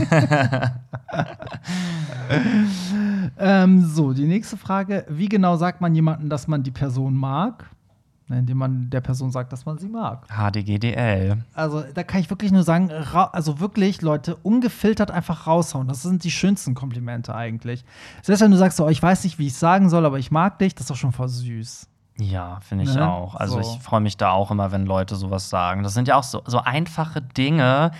[3.39, 5.07] Ähm, so, die nächste Frage.
[5.09, 7.65] Wie genau sagt man jemandem, dass man die Person mag?
[8.29, 10.27] Na, Indem man der Person sagt, dass man sie mag.
[10.29, 11.45] HDGDL.
[11.55, 15.89] Also, da kann ich wirklich nur sagen, also wirklich, Leute, ungefiltert einfach raushauen.
[15.89, 17.85] Das sind die schönsten Komplimente eigentlich.
[18.23, 20.59] Selbst wenn du sagst, so, ich weiß nicht, wie ich sagen soll, aber ich mag
[20.59, 21.87] dich, das ist doch schon voll süß.
[22.21, 23.09] Ja, finde ich Ne?
[23.09, 23.35] auch.
[23.37, 23.77] Also So.
[23.77, 25.83] ich freue mich da auch immer, wenn Leute sowas sagen.
[25.85, 27.93] Das sind ja auch so, so einfache Dinge,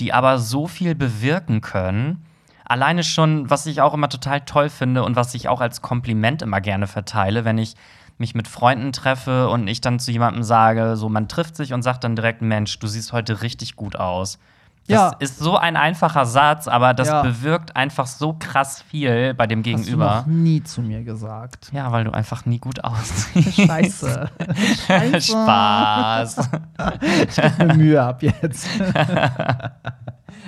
[0.00, 2.24] die aber so viel bewirken können.
[2.64, 6.40] Alleine schon, was ich auch immer total toll finde und was ich auch als Kompliment
[6.40, 7.74] immer gerne verteile, wenn ich
[8.18, 11.82] mich mit Freunden treffe und ich dann zu jemandem sage, so man trifft sich und
[11.82, 14.38] sagt dann direkt, Mensch, du siehst heute richtig gut aus.
[14.86, 15.16] Das Ja.
[15.18, 17.22] ist so ein einfacher Satz, aber das Ja.
[17.22, 20.16] bewirkt einfach so krass viel bei dem Hast du Gegenüber.
[20.18, 21.70] noch nie zu mir gesagt.
[21.72, 23.62] Ja, weil du einfach nie gut aussiehst.
[23.66, 24.28] Scheiße.
[24.86, 25.20] Scheiße.
[25.32, 26.50] Spaß.
[27.28, 28.68] Ich gebe mir Mühe ab jetzt.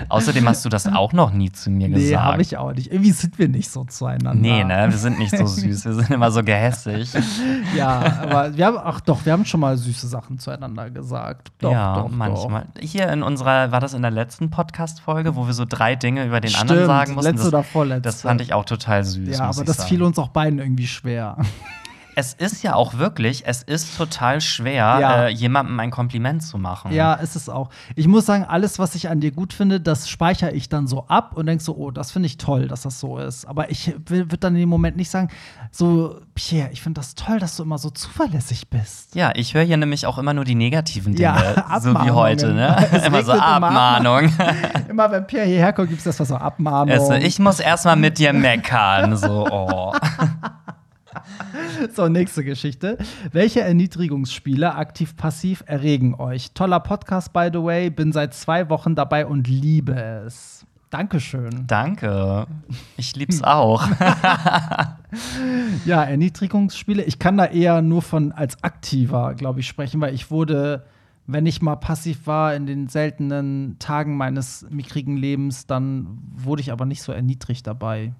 [0.08, 2.22] Außerdem hast du das auch noch nie zu mir Nee, gesagt.
[2.24, 2.92] habe ich auch nicht.
[2.92, 4.34] Irgendwie sind wir nicht so zueinander.
[4.34, 4.86] Nee, ne?
[4.90, 5.84] Wir sind nicht so süß.
[5.84, 7.10] Wir sind immer so gehässig.
[7.74, 11.48] Ja, aber wir haben, ach doch, wir haben schon mal süße Sachen zueinander gesagt.
[11.58, 12.66] Doch, ja, doch, manchmal.
[12.80, 16.40] Hier in unserer, war das in der letzten Podcast-Folge, wo wir so drei Dinge über
[16.40, 17.32] den Stimmt, anderen sagen mussten?
[17.32, 18.02] letzte Das, oder vorletzte.
[18.02, 19.28] das fand ich auch total süß.
[19.30, 19.38] Doch.
[19.38, 19.88] Ja, aber das sagen.
[19.88, 21.36] fiel uns auch beiden irgendwie schwer.
[22.18, 25.24] Es ist ja auch wirklich, es ist total schwer, Ja.
[25.24, 26.90] äh, jemandem ein Kompliment zu machen.
[26.92, 27.68] Ja, ist es auch.
[27.94, 31.06] Ich muss sagen, alles, was ich an dir gut finde, das speichere ich dann so
[31.08, 33.44] ab und denke so, oh, das finde ich toll, dass das so ist.
[33.44, 35.28] Aber ich würde dann in dem Moment nicht sagen,
[35.70, 39.14] so, Pierre, ich finde das toll, dass du immer so zuverlässig bist.
[39.14, 41.22] Ja, ich höre hier nämlich auch immer nur die negativen Dinge,
[41.66, 42.76] Ja, so wie heute, ne?
[43.06, 43.32] Immer so.
[43.32, 44.30] Abmahnung.
[44.88, 46.94] Immer wenn Pierre hierher kommt, gibt es das was so Abmahnung.
[46.94, 49.18] Also, ich muss erstmal mit dir meckern.
[49.18, 49.92] So, oh.
[51.94, 52.98] So, nächste Geschichte.
[53.32, 56.52] Welche Erniedrigungsspiele, aktiv-passiv, erregen euch?
[56.52, 57.90] Toller Podcast, by the way.
[57.90, 60.66] Bin seit zwei Wochen dabei und liebe es.
[60.90, 61.66] Dankeschön.
[61.66, 62.46] Danke.
[62.96, 63.86] Ich lieb's auch.
[65.86, 67.02] Ja, Erniedrigungsspiele.
[67.04, 70.84] Ich kann da eher nur von als Aktiver, glaube ich, sprechen, weil ich wurde,
[71.26, 76.72] wenn ich mal passiv war in den seltenen Tagen meines mickrigen Lebens, dann wurde ich
[76.72, 78.12] aber nicht so erniedrigt dabei.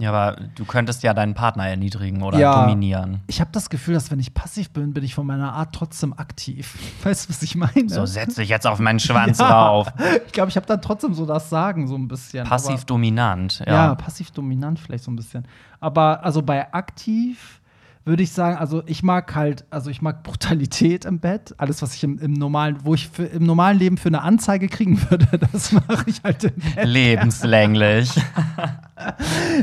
[0.00, 2.62] Ja, aber du könntest ja deinen Partner erniedrigen oder Ja.
[2.62, 3.20] dominieren.
[3.28, 6.12] Ich habe das Gefühl, dass wenn ich passiv bin, bin ich von meiner Art trotzdem
[6.18, 6.76] aktiv.
[7.04, 7.88] Weißt du, was ich meine?
[7.88, 9.48] So, setz dich jetzt auf meinen Schwanz Ja.
[9.48, 9.86] drauf.
[10.26, 12.44] Ich glaube, ich habe dann trotzdem so das Sagen, so ein bisschen.
[12.46, 13.72] Passiv dominant, ja.
[13.72, 13.94] ja.
[13.94, 15.46] passiv dominant vielleicht so ein bisschen.
[15.78, 17.60] Aber also bei aktiv
[18.04, 21.54] würde ich sagen, also ich mag halt, also ich mag Brutalität im Bett.
[21.56, 24.68] Alles, was ich im, im normalen, wo ich für, im normalen Leben für eine Anzeige
[24.68, 26.86] kriegen würde, das mache ich halt im Bett.
[26.86, 28.10] Lebenslänglich.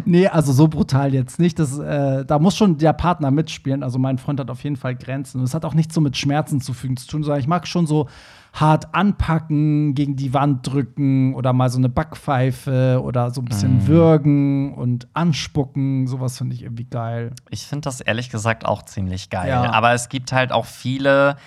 [0.06, 1.58] Nee, also so brutal jetzt nicht.
[1.58, 3.82] Das, äh, da muss schon der Partner mitspielen.
[3.82, 5.40] Also mein Freund hat auf jeden Fall Grenzen.
[5.40, 7.88] Und es hat auch nichts so mit Schmerzen zufügen zu tun, sondern ich mag schon
[7.88, 8.08] so
[8.54, 13.88] hart anpacken, gegen die Wand drücken oder mal so eine Backpfeife oder so ein bisschen
[13.88, 16.08] würgen und anspucken.
[16.08, 17.32] Sowas finde ich irgendwie geil.
[17.50, 19.50] Ich finde das ehrlich gesagt auch ziemlich geil.
[19.50, 19.72] Ja.
[19.72, 21.38] Aber es gibt halt auch viele,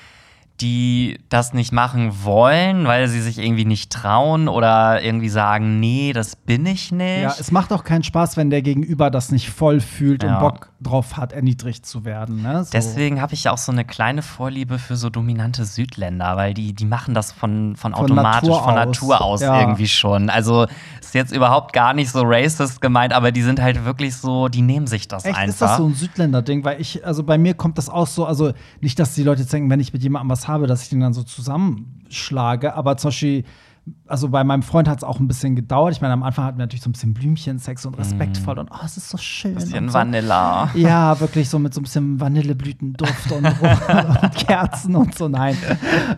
[0.61, 6.13] die das nicht machen wollen, weil sie sich irgendwie nicht trauen oder irgendwie sagen, nee,
[6.13, 7.23] das bin ich nicht.
[7.23, 10.35] Ja, es macht auch keinen Spaß, wenn der Gegenüber das nicht voll fühlt Ja.
[10.35, 12.43] und Bock drauf hat, erniedrigt zu werden.
[12.43, 12.63] Ne?
[12.63, 12.71] So.
[12.73, 16.73] Deswegen habe ich ja auch so eine kleine Vorliebe für so dominante Südländer, weil die,
[16.73, 18.87] die machen das von, von, Von automatisch, Natur von aus.
[18.87, 19.61] Natur aus Ja.
[19.61, 20.31] irgendwie schon.
[20.31, 20.67] Also
[21.01, 24.63] ist jetzt überhaupt gar nicht so racist gemeint, aber die sind halt wirklich so, die
[24.63, 25.49] nehmen sich das Echt, einfach.
[25.49, 26.65] ist das so ein Südländer-Ding?
[26.65, 29.53] Weil ich, also bei mir kommt das auch so, also nicht, dass die Leute jetzt
[29.53, 33.09] denken, wenn ich mit jemandem was habe, dass ich den dann so zusammenschlage, aber zum
[33.09, 33.45] Beispiel,
[34.07, 35.93] also bei meinem Freund hat es auch ein bisschen gedauert.
[35.93, 38.85] Ich meine, am Anfang hatten wir natürlich so ein bisschen Blümchensex und respektvoll und oh,
[38.85, 39.53] es ist so schön.
[39.53, 39.57] Mhm.
[39.57, 39.95] bisschen so.
[39.95, 40.71] Vanilla.
[40.75, 43.45] Ja, wirklich so mit so ein bisschen Vanilleblütenduft und,
[44.25, 45.57] und Kerzen und so, nein.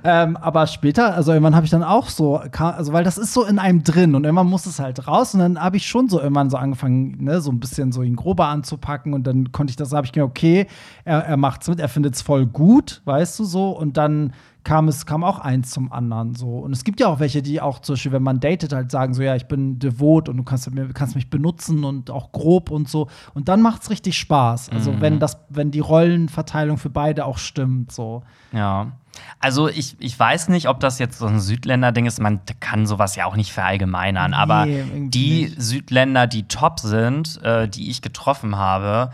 [0.04, 3.44] Ähm, aber später, also irgendwann habe ich dann auch so, also weil das ist so
[3.44, 6.20] in einem drin und irgendwann muss es halt raus und dann habe ich schon so
[6.20, 9.76] irgendwann so angefangen, ne, so ein bisschen so ihn grober anzupacken und dann konnte ich
[9.76, 10.66] das, habe ich gedacht, okay,
[11.04, 14.32] er, er macht's mit, er findet es voll gut, weißt du so und dann
[14.66, 17.60] kam es kam auch eins zum anderen so und es gibt ja auch welche die
[17.60, 20.42] auch zum Beispiel wenn man datet halt sagen so ja ich bin devot und du
[20.42, 24.70] kannst mir kannst mich benutzen und auch grob und so und dann macht's richtig Spaß
[24.70, 28.92] also wenn das wenn die Rollenverteilung für beide auch stimmt so Ja.
[29.40, 32.20] Also ich, ich weiß nicht, ob das jetzt so ein Südländer-Ding ist.
[32.20, 34.32] Man kann sowas ja auch nicht verallgemeinern.
[34.32, 35.62] Nee, aber irgendwie die nicht.
[35.62, 39.10] Südländer, die top sind, äh, die ich getroffen habe,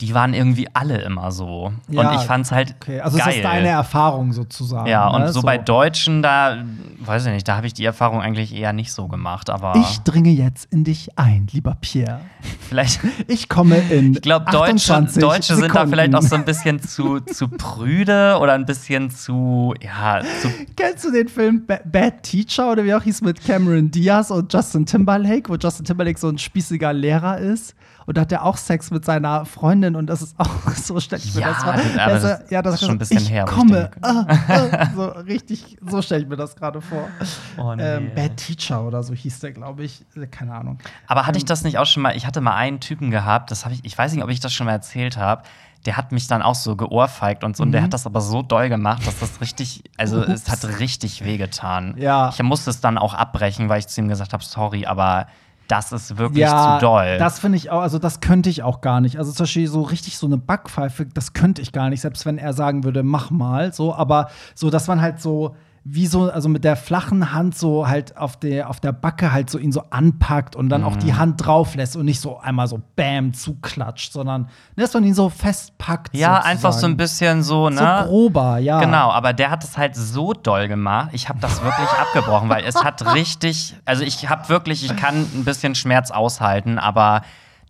[0.00, 1.72] die waren irgendwie alle immer so.
[1.88, 3.28] Ja, und ich fand's halt okay also geil.
[3.28, 5.32] es ist deine Erfahrung sozusagen ja, und ne?
[5.32, 6.64] so, bei Deutschen, da
[6.98, 9.50] weiß ich nicht, da habe ich die Erfahrung eigentlich eher nicht so gemacht.
[9.50, 12.20] Aber ich dringe jetzt in dich ein lieber Pierre
[12.68, 13.00] vielleicht.
[13.28, 16.82] ich komme in Ich glaube, Deutsche, 28 Deutsche sind da vielleicht auch so ein bisschen
[16.82, 22.22] zu, zu prüde oder ein bisschen zu, ja, zu Kennst du den Film Ba- Bad
[22.24, 26.28] Teacher oder wie auch hieß mit Cameron Diaz und Justin Timberlake, wo Justin Timberlake so
[26.28, 27.74] ein spießiger Lehrer ist?
[28.06, 31.22] Und da hat er auch Sex mit seiner Freundin und das ist auch so stelle
[31.24, 31.72] ich mir Ja, das vor.
[31.72, 33.90] das- das ja, das ist schon ein bisschen ich her, ich komme.
[33.92, 33.98] denke.
[34.02, 37.08] Ah, ah, so richtig, so stelle ich mir das gerade vor.
[37.56, 37.82] Oh, nee.
[37.82, 40.04] ähm, Bad Teacher oder so hieß der, glaube ich.
[40.30, 40.78] Keine Ahnung.
[41.06, 42.16] Aber hatte ich das nicht auch schon mal?
[42.16, 44.52] Ich hatte mal einen Typen gehabt, das habe ich, ich weiß nicht, ob ich das
[44.52, 45.42] schon mal erzählt habe.
[45.86, 47.62] Der hat mich dann auch so geohrfeigt und so.
[47.62, 47.84] Und der Mhm.
[47.86, 50.50] hat das aber so doll gemacht, dass das richtig, also es Ups.
[50.64, 51.94] hat richtig wehgetan.
[51.98, 52.30] Ja.
[52.30, 55.26] Ich musste es dann auch abbrechen, weil ich zu ihm gesagt habe, sorry, aber
[55.68, 57.18] das ist wirklich zu doll.
[57.18, 59.18] Das finde ich auch, also das könnte ich auch gar nicht.
[59.18, 62.38] Also zum Beispiel so richtig so eine Backpfeife, das könnte ich gar nicht, selbst wenn
[62.38, 65.56] er sagen würde, mach mal, so, aber so, dass man halt so
[65.86, 69.50] wie so, also mit der flachen Hand so halt auf der, auf der Backe halt
[69.50, 71.00] so ihn so anpackt und dann auch Mhm.
[71.00, 75.12] die Hand drauf lässt und nicht so einmal so bam zuklatscht, sondern dass man ihn
[75.12, 76.14] so festpackt.
[76.16, 76.46] ja, sozusagen.
[76.50, 78.04] einfach so ein bisschen so, So ne?
[78.06, 78.80] grober, ja.
[78.80, 81.10] Genau, aber der hat es halt so doll gemacht.
[81.12, 85.16] Ich habe das wirklich abgebrochen, weil es hat richtig, also ich habe wirklich, ich kann
[85.34, 87.20] ein bisschen Schmerz aushalten, aber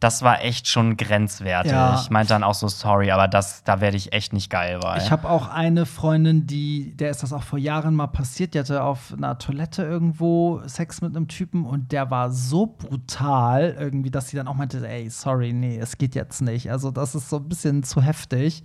[0.01, 1.73] das war echt schon grenzwertig.
[1.73, 2.01] Ja.
[2.01, 4.99] Ich meinte dann auch so, sorry, aber das, da werde ich echt nicht geil bei.
[4.99, 8.55] Ich habe auch eine Freundin, die, der ist das auch vor Jahren mal passiert.
[8.55, 13.77] Die hatte auf einer Toilette irgendwo Sex mit einem Typen und der war so brutal
[13.79, 16.71] irgendwie, dass sie dann auch meinte, ey, sorry, nee, es geht jetzt nicht.
[16.71, 18.63] Also das ist so ein bisschen zu heftig.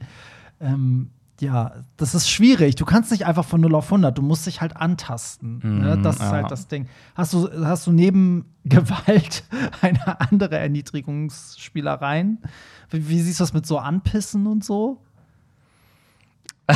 [0.60, 2.76] Ähm, ja, das ist schwierig.
[2.76, 4.18] Du kannst nicht einfach von 0 auf 100.
[4.18, 5.80] Du musst dich halt antasten.
[5.80, 5.98] ne?
[6.02, 6.32] Das ist ja.
[6.32, 6.88] halt das Ding.
[7.16, 9.44] Hast du, hast du neben Gewalt
[9.82, 12.40] eine andere Erniedrigungsspielereien?
[12.90, 15.02] Wie, wie siehst du das mit so Anpissen und so?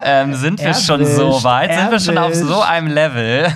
[0.00, 1.74] ähm, sind wir schon Erwischt, so weit?
[1.74, 3.52] Sind wir schon auf so einem Level?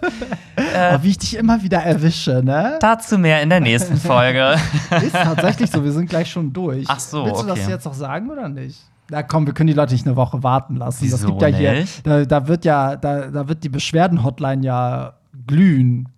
[0.74, 2.78] Aber wie ich dich immer wieder erwische, ne?
[2.80, 4.56] Dazu mehr in der nächsten Folge.
[5.02, 6.86] Ist tatsächlich so, wir sind gleich schon durch.
[6.88, 7.70] Ach so, Willst du das okay.
[7.70, 8.78] jetzt noch sagen oder nicht?
[9.10, 11.10] Na komm, wir können die Leute nicht eine Woche warten lassen.
[11.10, 15.14] das Wieso gibt ja hier, da, da wird ja, da, da wird die Beschwerden-Hotline ja
[15.46, 16.08] glühen.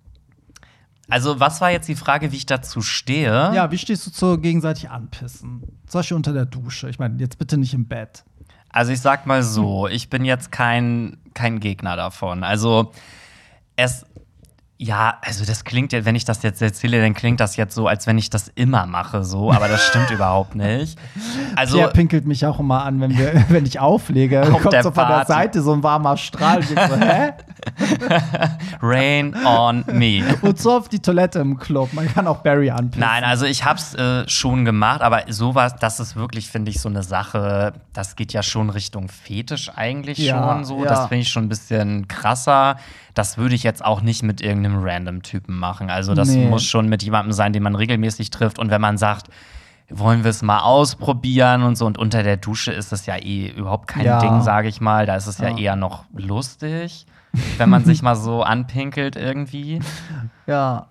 [1.08, 3.52] Also, was war jetzt die Frage, wie ich dazu stehe?
[3.54, 5.62] Ja, wie stehst du zu gegenseitig anpissen?
[5.86, 6.88] Zum Beispiel unter der Dusche.
[6.88, 8.24] Ich meine, jetzt bitte nicht im Bett.
[8.72, 12.42] Also ich sag mal so, ich bin jetzt kein, kein Gegner davon.
[12.42, 12.92] Also
[13.76, 14.06] es,
[14.78, 17.86] ja, also das klingt ja, wenn ich das jetzt erzähle, dann klingt das jetzt so,
[17.86, 20.98] als wenn ich das immer mache, so, aber das stimmt überhaupt nicht.
[21.54, 24.42] Also Pierre pinkelt mich auch immer an, wenn, wir, wenn ich auflege.
[24.42, 25.24] Auf Kommt der so von der.
[25.24, 26.58] Seite so ein warmer Strahl.
[26.58, 27.32] Und ich so, hä?
[28.82, 30.22] Rain on me.
[30.42, 31.92] Und so auf die Toilette im Club.
[31.92, 33.00] Man kann auch Barry anpissen.
[33.00, 36.88] Nein, also ich hab's äh, schon gemacht, aber sowas, das ist wirklich, finde ich, so
[36.88, 40.82] eine Sache, das geht ja schon Richtung Fetisch eigentlich Ja, schon so.
[40.84, 40.88] ja.
[40.88, 42.76] Das finde ich schon ein bisschen krasser.
[43.14, 45.90] Das würde ich jetzt auch nicht mit irgendeinem Random-Typen machen.
[45.90, 46.46] Also das Nee.
[46.48, 48.58] muss schon mit jemandem sein, den man regelmäßig trifft.
[48.58, 49.28] Und wenn man sagt,
[49.90, 51.84] wollen wir es mal ausprobieren und so.
[51.84, 54.18] Und unter der Dusche ist es ja eh überhaupt kein Ja.
[54.20, 55.04] Ding, sage ich mal.
[55.04, 55.58] Da ist es ja, Ja.
[55.58, 57.04] eher noch lustig,
[57.58, 59.80] wenn man sich mal so anpinkelt irgendwie.
[60.48, 60.88] Ja.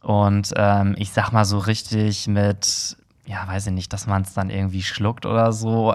[0.00, 4.32] Und ähm, ich sag mal so richtig mit, ja, weiß ich nicht, dass man es
[4.32, 5.94] dann irgendwie schluckt oder so,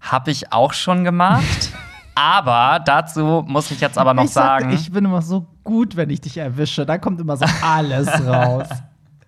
[0.00, 1.70] habe ich auch schon gemacht.
[2.16, 5.94] aber dazu muss ich jetzt aber noch ich sag, sagen, ich bin immer so gut,
[5.96, 6.84] wenn ich dich erwische.
[6.84, 8.68] Da kommt immer so alles raus.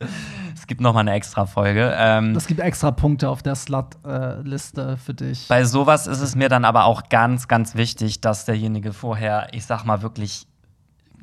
[0.72, 1.92] es gibt noch mal eine extra Folge.
[1.98, 5.46] Ähm, Es gibt extra Punkte auf der Slut-Liste für dich.
[5.48, 9.66] bei sowas ist es mir dann aber auch ganz, ganz wichtig, dass derjenige vorher, ich
[9.66, 10.46] sag mal wirklich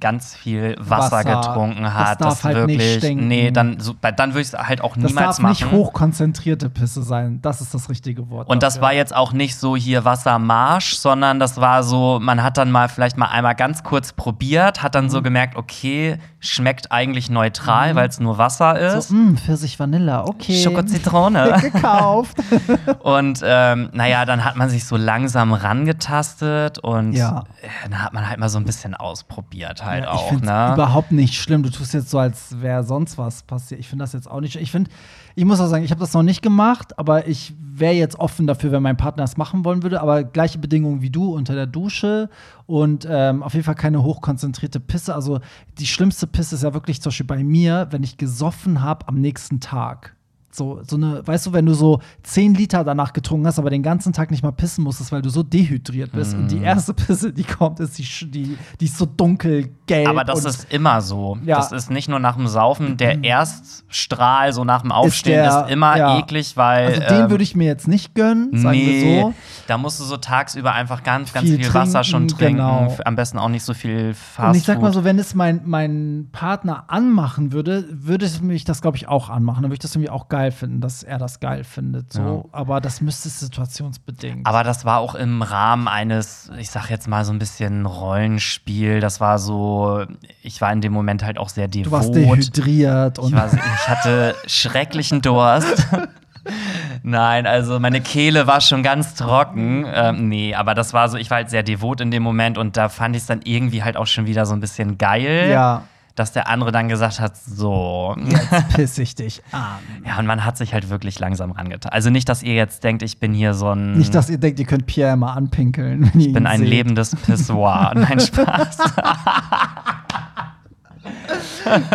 [0.01, 1.41] ganz viel Wasser, Wasser.
[1.41, 2.21] getrunken Das hat.
[2.21, 3.27] darf halt nicht wirklich, stinken.
[3.27, 5.71] nee, dann, so, dann würde ich es halt auch das niemals darf nicht machen.
[5.77, 7.41] hochkonzentrierte Pisse sein.
[7.41, 8.47] Das ist das richtige Wort.
[8.47, 8.85] Und das dafür.
[8.85, 12.87] war jetzt auch nicht so hier Wassermarsch, sondern das war so, man hat dann mal
[12.87, 15.09] vielleicht mal einmal ganz kurz probiert, hat dann Mhm.
[15.09, 19.09] so gemerkt, okay, schmeckt eigentlich neutral, weil es nur Wasser ist.
[19.09, 20.61] so, mh, Pfirsich Vanilla, okay.
[20.63, 21.57] Schoko Zitrone.
[21.61, 22.37] gekauft.
[22.99, 27.43] und ähm, naja, dann hat man sich so langsam rangetastet und Ja.
[27.61, 30.45] äh, dann hat man halt mal so ein bisschen ausprobiert halt Ja, ich auch, finde
[30.45, 30.73] es ne?
[30.73, 31.63] überhaupt nicht schlimm.
[31.63, 33.79] Du tust jetzt so, als wäre sonst was passiert.
[33.79, 34.55] Ich finde das jetzt auch nicht.
[34.55, 34.89] Ich finde,
[35.35, 38.45] ich muss auch sagen, ich habe das noch nicht gemacht, aber ich wäre jetzt offen
[38.47, 40.01] dafür, wenn mein Partner das machen wollen würde.
[40.01, 42.29] Aber gleiche Bedingungen wie du unter der Dusche
[42.65, 45.15] und ähm, auf jeden Fall keine hochkonzentrierte Pisse.
[45.15, 45.39] Also
[45.77, 49.19] die schlimmste Pisse ist ja wirklich zum Beispiel bei mir, wenn ich gesoffen habe am
[49.19, 50.15] nächsten Tag.
[50.51, 53.83] So, so eine, weißt du, wenn du so 10 Liter danach getrunken hast, aber den
[53.83, 56.33] ganzen Tag nicht mal pissen musstest, weil du so dehydriert bist.
[56.33, 56.47] Und Mhm.
[56.47, 60.07] die erste Pisse, die kommt, ist die, die, die ist so dunkelgelb.
[60.07, 61.37] Aber das und ist immer so.
[61.45, 61.57] Ja.
[61.57, 62.97] Das ist nicht nur nach dem Saufen.
[62.97, 66.17] Der Erststrahl, so nach dem Aufstehen, ist, der- immer ja.
[66.19, 66.87] eklig, weil.
[66.87, 69.33] Also den ähm, würde ich mir jetzt nicht gönnen, sagen nee, wir so.
[69.67, 72.87] da musst du so tagsüber einfach ganz, ganz Viel viel, Wasser schon trinken, trinken.
[72.87, 72.97] genau.
[73.05, 75.61] Am besten auch nicht so viel Fast Und ich sag mal so, wenn es mein,
[75.65, 79.61] mein Partner anmachen würde, würde es mich das, glaube ich, auch anmachen.
[79.61, 82.13] Dann würde ich das irgendwie auch geil finden, dass er das geil findet.
[82.13, 82.49] So.
[82.51, 84.45] Aber das müsste situationsbedingt.
[84.47, 88.99] Aber das war auch im Rahmen eines, ich sag jetzt mal so ein bisschen Rollenspiel.
[88.99, 90.05] Das war so,
[90.41, 91.87] ich war in dem Moment halt auch sehr devot.
[91.87, 95.87] du warst dehydriert und Ich, war, ich hatte schrecklichen Durst.
[97.03, 99.85] Nein, also meine Kehle war schon ganz trocken.
[99.93, 102.77] Ähm, nee, aber das war so, ich war halt sehr devot in dem Moment und
[102.77, 105.83] da fand ich es dann irgendwie halt auch schon wieder so ein bisschen geil, ja,
[106.19, 108.15] dass der andere dann gesagt hat, so.
[108.27, 109.79] jetzt piss ich dich an.
[110.05, 111.93] Ja, und man hat sich halt wirklich langsam rangetan.
[111.93, 113.93] Also nicht, dass ihr jetzt denkt, ich bin hier so ein.
[113.97, 116.11] Nicht, dass ihr denkt, ihr könnt Pierre immer anpinkeln.
[116.15, 117.93] Ich bin ein lebendes Pissoir.
[117.95, 118.77] Nein, Spaß.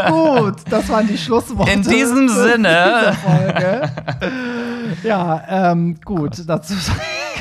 [0.08, 1.70] Gut, das waren die Schlussworte.
[1.70, 3.14] In diesem Sinne.
[3.22, 3.90] Folge.
[5.02, 6.42] Ja, ähm, gut.
[6.46, 6.74] Dazu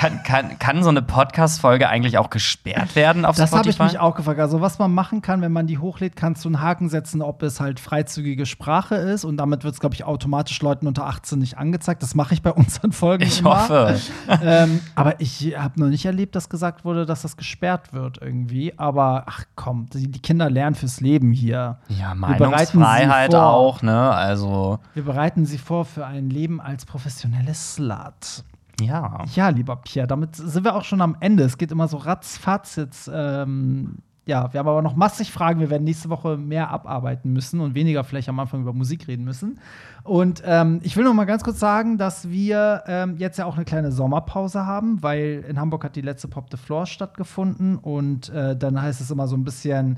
[0.04, 3.84] kann, kann, kann so eine Podcast-Folge eigentlich auch gesperrt werden auf Das habe Spotify?
[3.86, 4.40] ich mich auch gefragt.
[4.40, 7.42] Also, was man machen kann, wenn man die hochlädt, kannst du einen Haken setzen, ob
[7.42, 9.24] es halt freizügige Sprache ist.
[9.24, 12.04] Und damit wird es, glaube ich, automatisch Leuten unter 18 nicht angezeigt.
[12.04, 13.62] Das mache ich bei unseren Folgen Ich immer.
[13.62, 14.00] hoffe.
[14.44, 18.78] ähm, aber ich habe noch nicht erlebt, dass gesagt wurde, dass das gesperrt wird irgendwie.
[18.78, 21.78] Aber ach komm, die, die Kinder lernen fürs Leben hier.
[21.88, 24.12] Ja, Meinungsfreiheit auch, ne?
[24.12, 28.44] Also, Wir bereiten sie vor für ein Leben als professionelle Slut.
[28.86, 29.24] Ja.
[29.34, 31.44] Ja, lieber Pierre, damit sind wir auch schon am Ende.
[31.44, 33.10] Es geht immer so ratzfatz jetzt.
[33.14, 35.60] Ähm, ja, wir haben aber noch massig Fragen.
[35.60, 39.26] Wir werden nächste Woche mehr abarbeiten müssen und weniger vielleicht am Anfang über Musik reden
[39.26, 39.60] müssen.
[40.04, 43.56] Und ähm, ich will noch mal ganz kurz sagen, dass wir ähm, jetzt ja auch
[43.56, 48.30] eine kleine Sommerpause haben, weil in Hamburg hat die letzte Pop the Floor stattgefunden und
[48.30, 49.98] äh, dann heißt es immer so ein bisschen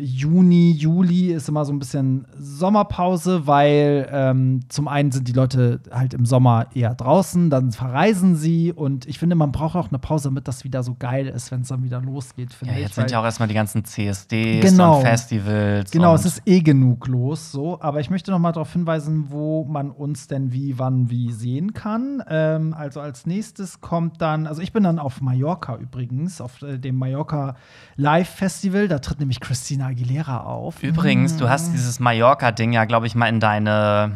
[0.00, 5.80] Juni, Juli ist immer so ein bisschen Sommerpause, weil ähm, zum einen sind die Leute
[5.90, 9.98] halt im Sommer eher draußen, dann verreisen sie und ich finde, man braucht auch eine
[9.98, 12.56] Pause, damit das wieder so geil ist, wenn es dann wieder losgeht.
[12.64, 14.98] Ja, ich, jetzt sind weil- ja auch erstmal die ganzen CSDs Genau.
[14.98, 15.90] und Festivals.
[15.90, 17.80] Genau, und es ist eh genug los, so.
[17.80, 21.72] Aber ich möchte noch mal darauf hinweisen, wo man uns denn wie, wann, wie sehen
[21.74, 22.22] kann.
[22.28, 26.78] Ähm, also als nächstes kommt dann, also ich bin dann auf Mallorca übrigens, auf äh,
[26.78, 27.56] dem Mallorca
[27.96, 28.86] Live Festival.
[28.88, 30.82] Da tritt nämlich Christina Aguilera auf.
[30.82, 31.48] Übrigens, du Mhm.
[31.50, 34.12] hast dieses Mallorca-Ding ja, glaube ich, mal in deine,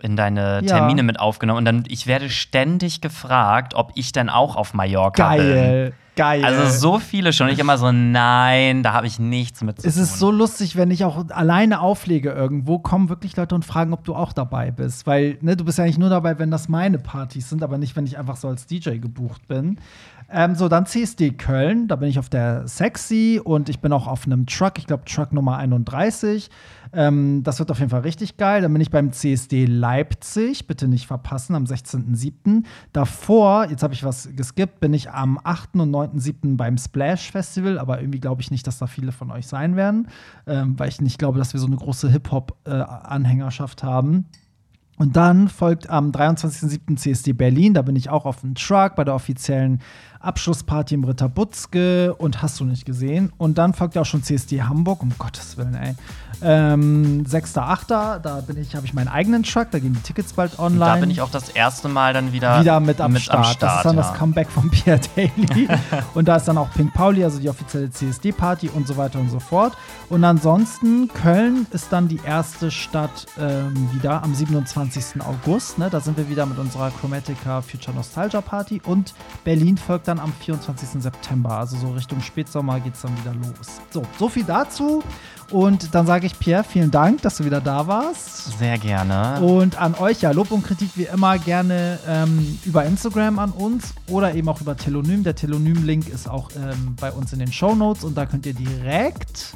[0.00, 0.78] in deine Ja.
[0.78, 1.58] Termine mit aufgenommen.
[1.58, 5.92] Und dann, ich werde ständig gefragt, ob ich denn auch auf Mallorca bin.
[6.16, 6.44] Geil.
[6.44, 7.48] Also so viele schon.
[7.48, 10.02] Ich immer so, nein, da habe ich nichts mit zu Es tun.
[10.04, 14.04] ist so lustig, wenn ich auch alleine auflege irgendwo, kommen wirklich Leute und fragen, ob
[14.04, 15.06] du auch dabei bist.
[15.06, 17.96] Weil, ne, du bist ja eigentlich nur dabei, wenn das meine Partys sind, aber nicht,
[17.96, 19.78] wenn ich einfach so als DJ gebucht bin.
[20.30, 24.06] Ähm, so, dann CSD Köln, da bin ich auf der Sexy und ich bin auch
[24.06, 26.48] auf einem Truck, ich glaube Truck Nummer 31.
[26.94, 28.62] Ähm, das wird auf jeden Fall richtig geil.
[28.62, 32.64] Dann bin ich beim CSD Leipzig, bitte nicht verpassen, am 16.07.
[32.92, 35.76] Davor, jetzt habe ich was geskippt, bin ich am 8.
[35.76, 36.56] und 9.07.
[36.56, 40.08] beim Splash Festival, aber irgendwie glaube ich nicht, dass da viele von euch sein werden,
[40.46, 44.26] ähm, weil ich nicht glaube, dass wir so eine große Hip-Hop-Anhängerschaft haben.
[44.96, 46.96] Und dann folgt am 23.07.
[46.96, 47.74] CSD Berlin.
[47.74, 49.80] Da bin ich auch auf dem Truck bei der offiziellen
[50.24, 53.32] Abschlussparty im Ritter Butzke und hast du nicht gesehen.
[53.38, 55.94] Und dann folgt ja auch schon CSD Hamburg, um Gottes Willen, ey.
[56.42, 58.18] Ähm, 6.8.
[58.18, 60.94] Da bin ich, habe ich meinen eigenen Truck, da gehen die Tickets bald Und online.
[60.94, 63.62] da bin ich auch das erste Mal dann wieder, wieder mit am, Start.
[63.62, 64.02] Das ist dann ja.
[64.02, 65.68] das Comeback von Pierre Daly.
[66.14, 69.30] und da ist dann auch Pink Pauli, also die offizielle CSD-Party und so weiter und
[69.30, 69.76] so fort.
[70.08, 75.22] Und ansonsten, Köln ist dann die erste Stadt ähm, wieder am 27.
[75.22, 75.78] August.
[75.78, 75.88] Ne?
[75.90, 78.80] Da sind wir wieder mit unserer Chromatica Future Nostalgia Party.
[78.84, 79.14] Und
[79.44, 81.02] Berlin folgt dann am 24.
[81.02, 81.58] September.
[81.58, 83.80] Also so Richtung Spätsommer geht es dann wieder los.
[83.90, 85.02] So, so viel dazu.
[85.50, 88.58] Und dann sage ich, Pierre, vielen Dank, dass du wieder da warst.
[88.58, 89.40] Sehr gerne.
[89.40, 93.94] Und an euch, ja, Lob und Kritik wie immer gerne ähm, über Instagram an uns
[94.08, 95.22] oder eben auch über Telonym.
[95.22, 98.54] Der Telonym-Link ist auch ähm, bei uns in den Show Notes und da könnt ihr
[98.54, 99.54] direkt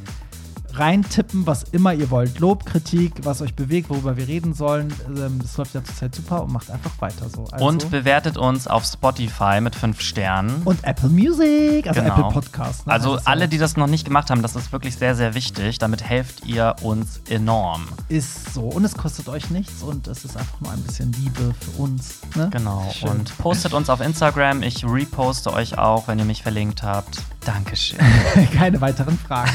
[0.79, 2.39] reintippen, was immer ihr wollt.
[2.39, 4.93] Lob, Kritik, was euch bewegt, worüber wir reden sollen.
[5.09, 7.45] Ähm, das läuft ja zurzeit super und macht einfach weiter so.
[7.51, 10.63] Also, Und bewertet uns auf Spotify mit fünf Sternen.
[10.65, 12.15] und Apple Music, also Genau.
[12.29, 12.87] Apple Podcast.
[12.87, 12.93] ne?
[12.93, 15.79] also ist alle, die das noch nicht gemacht haben, das ist wirklich sehr, sehr wichtig.
[15.79, 17.87] Damit helft ihr uns enorm.
[18.09, 18.63] ist so.
[18.63, 22.21] Und es kostet euch nichts und es ist einfach nur ein bisschen Liebe für uns.
[22.37, 22.49] Ne?
[22.53, 22.91] Genau.
[22.93, 23.09] Schön.
[23.11, 24.63] Und postet uns auf Instagram.
[24.63, 27.21] Ich reposte euch auch, wenn ihr mich verlinkt habt.
[27.45, 27.99] Dankeschön.
[28.55, 29.51] Keine weiteren Fragen.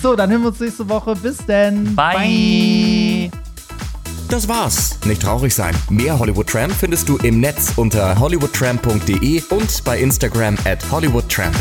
[0.00, 1.14] so, dann hören wir uns nächste Woche.
[1.16, 1.94] Bis denn.
[1.94, 3.30] Bye.
[4.28, 4.98] Das war's.
[5.04, 5.74] Nicht traurig sein.
[5.90, 11.54] Mehr Hollywood Tramp findest du im Netz unter hollywoodtramp.de und bei Instagram at hollywoodtramp.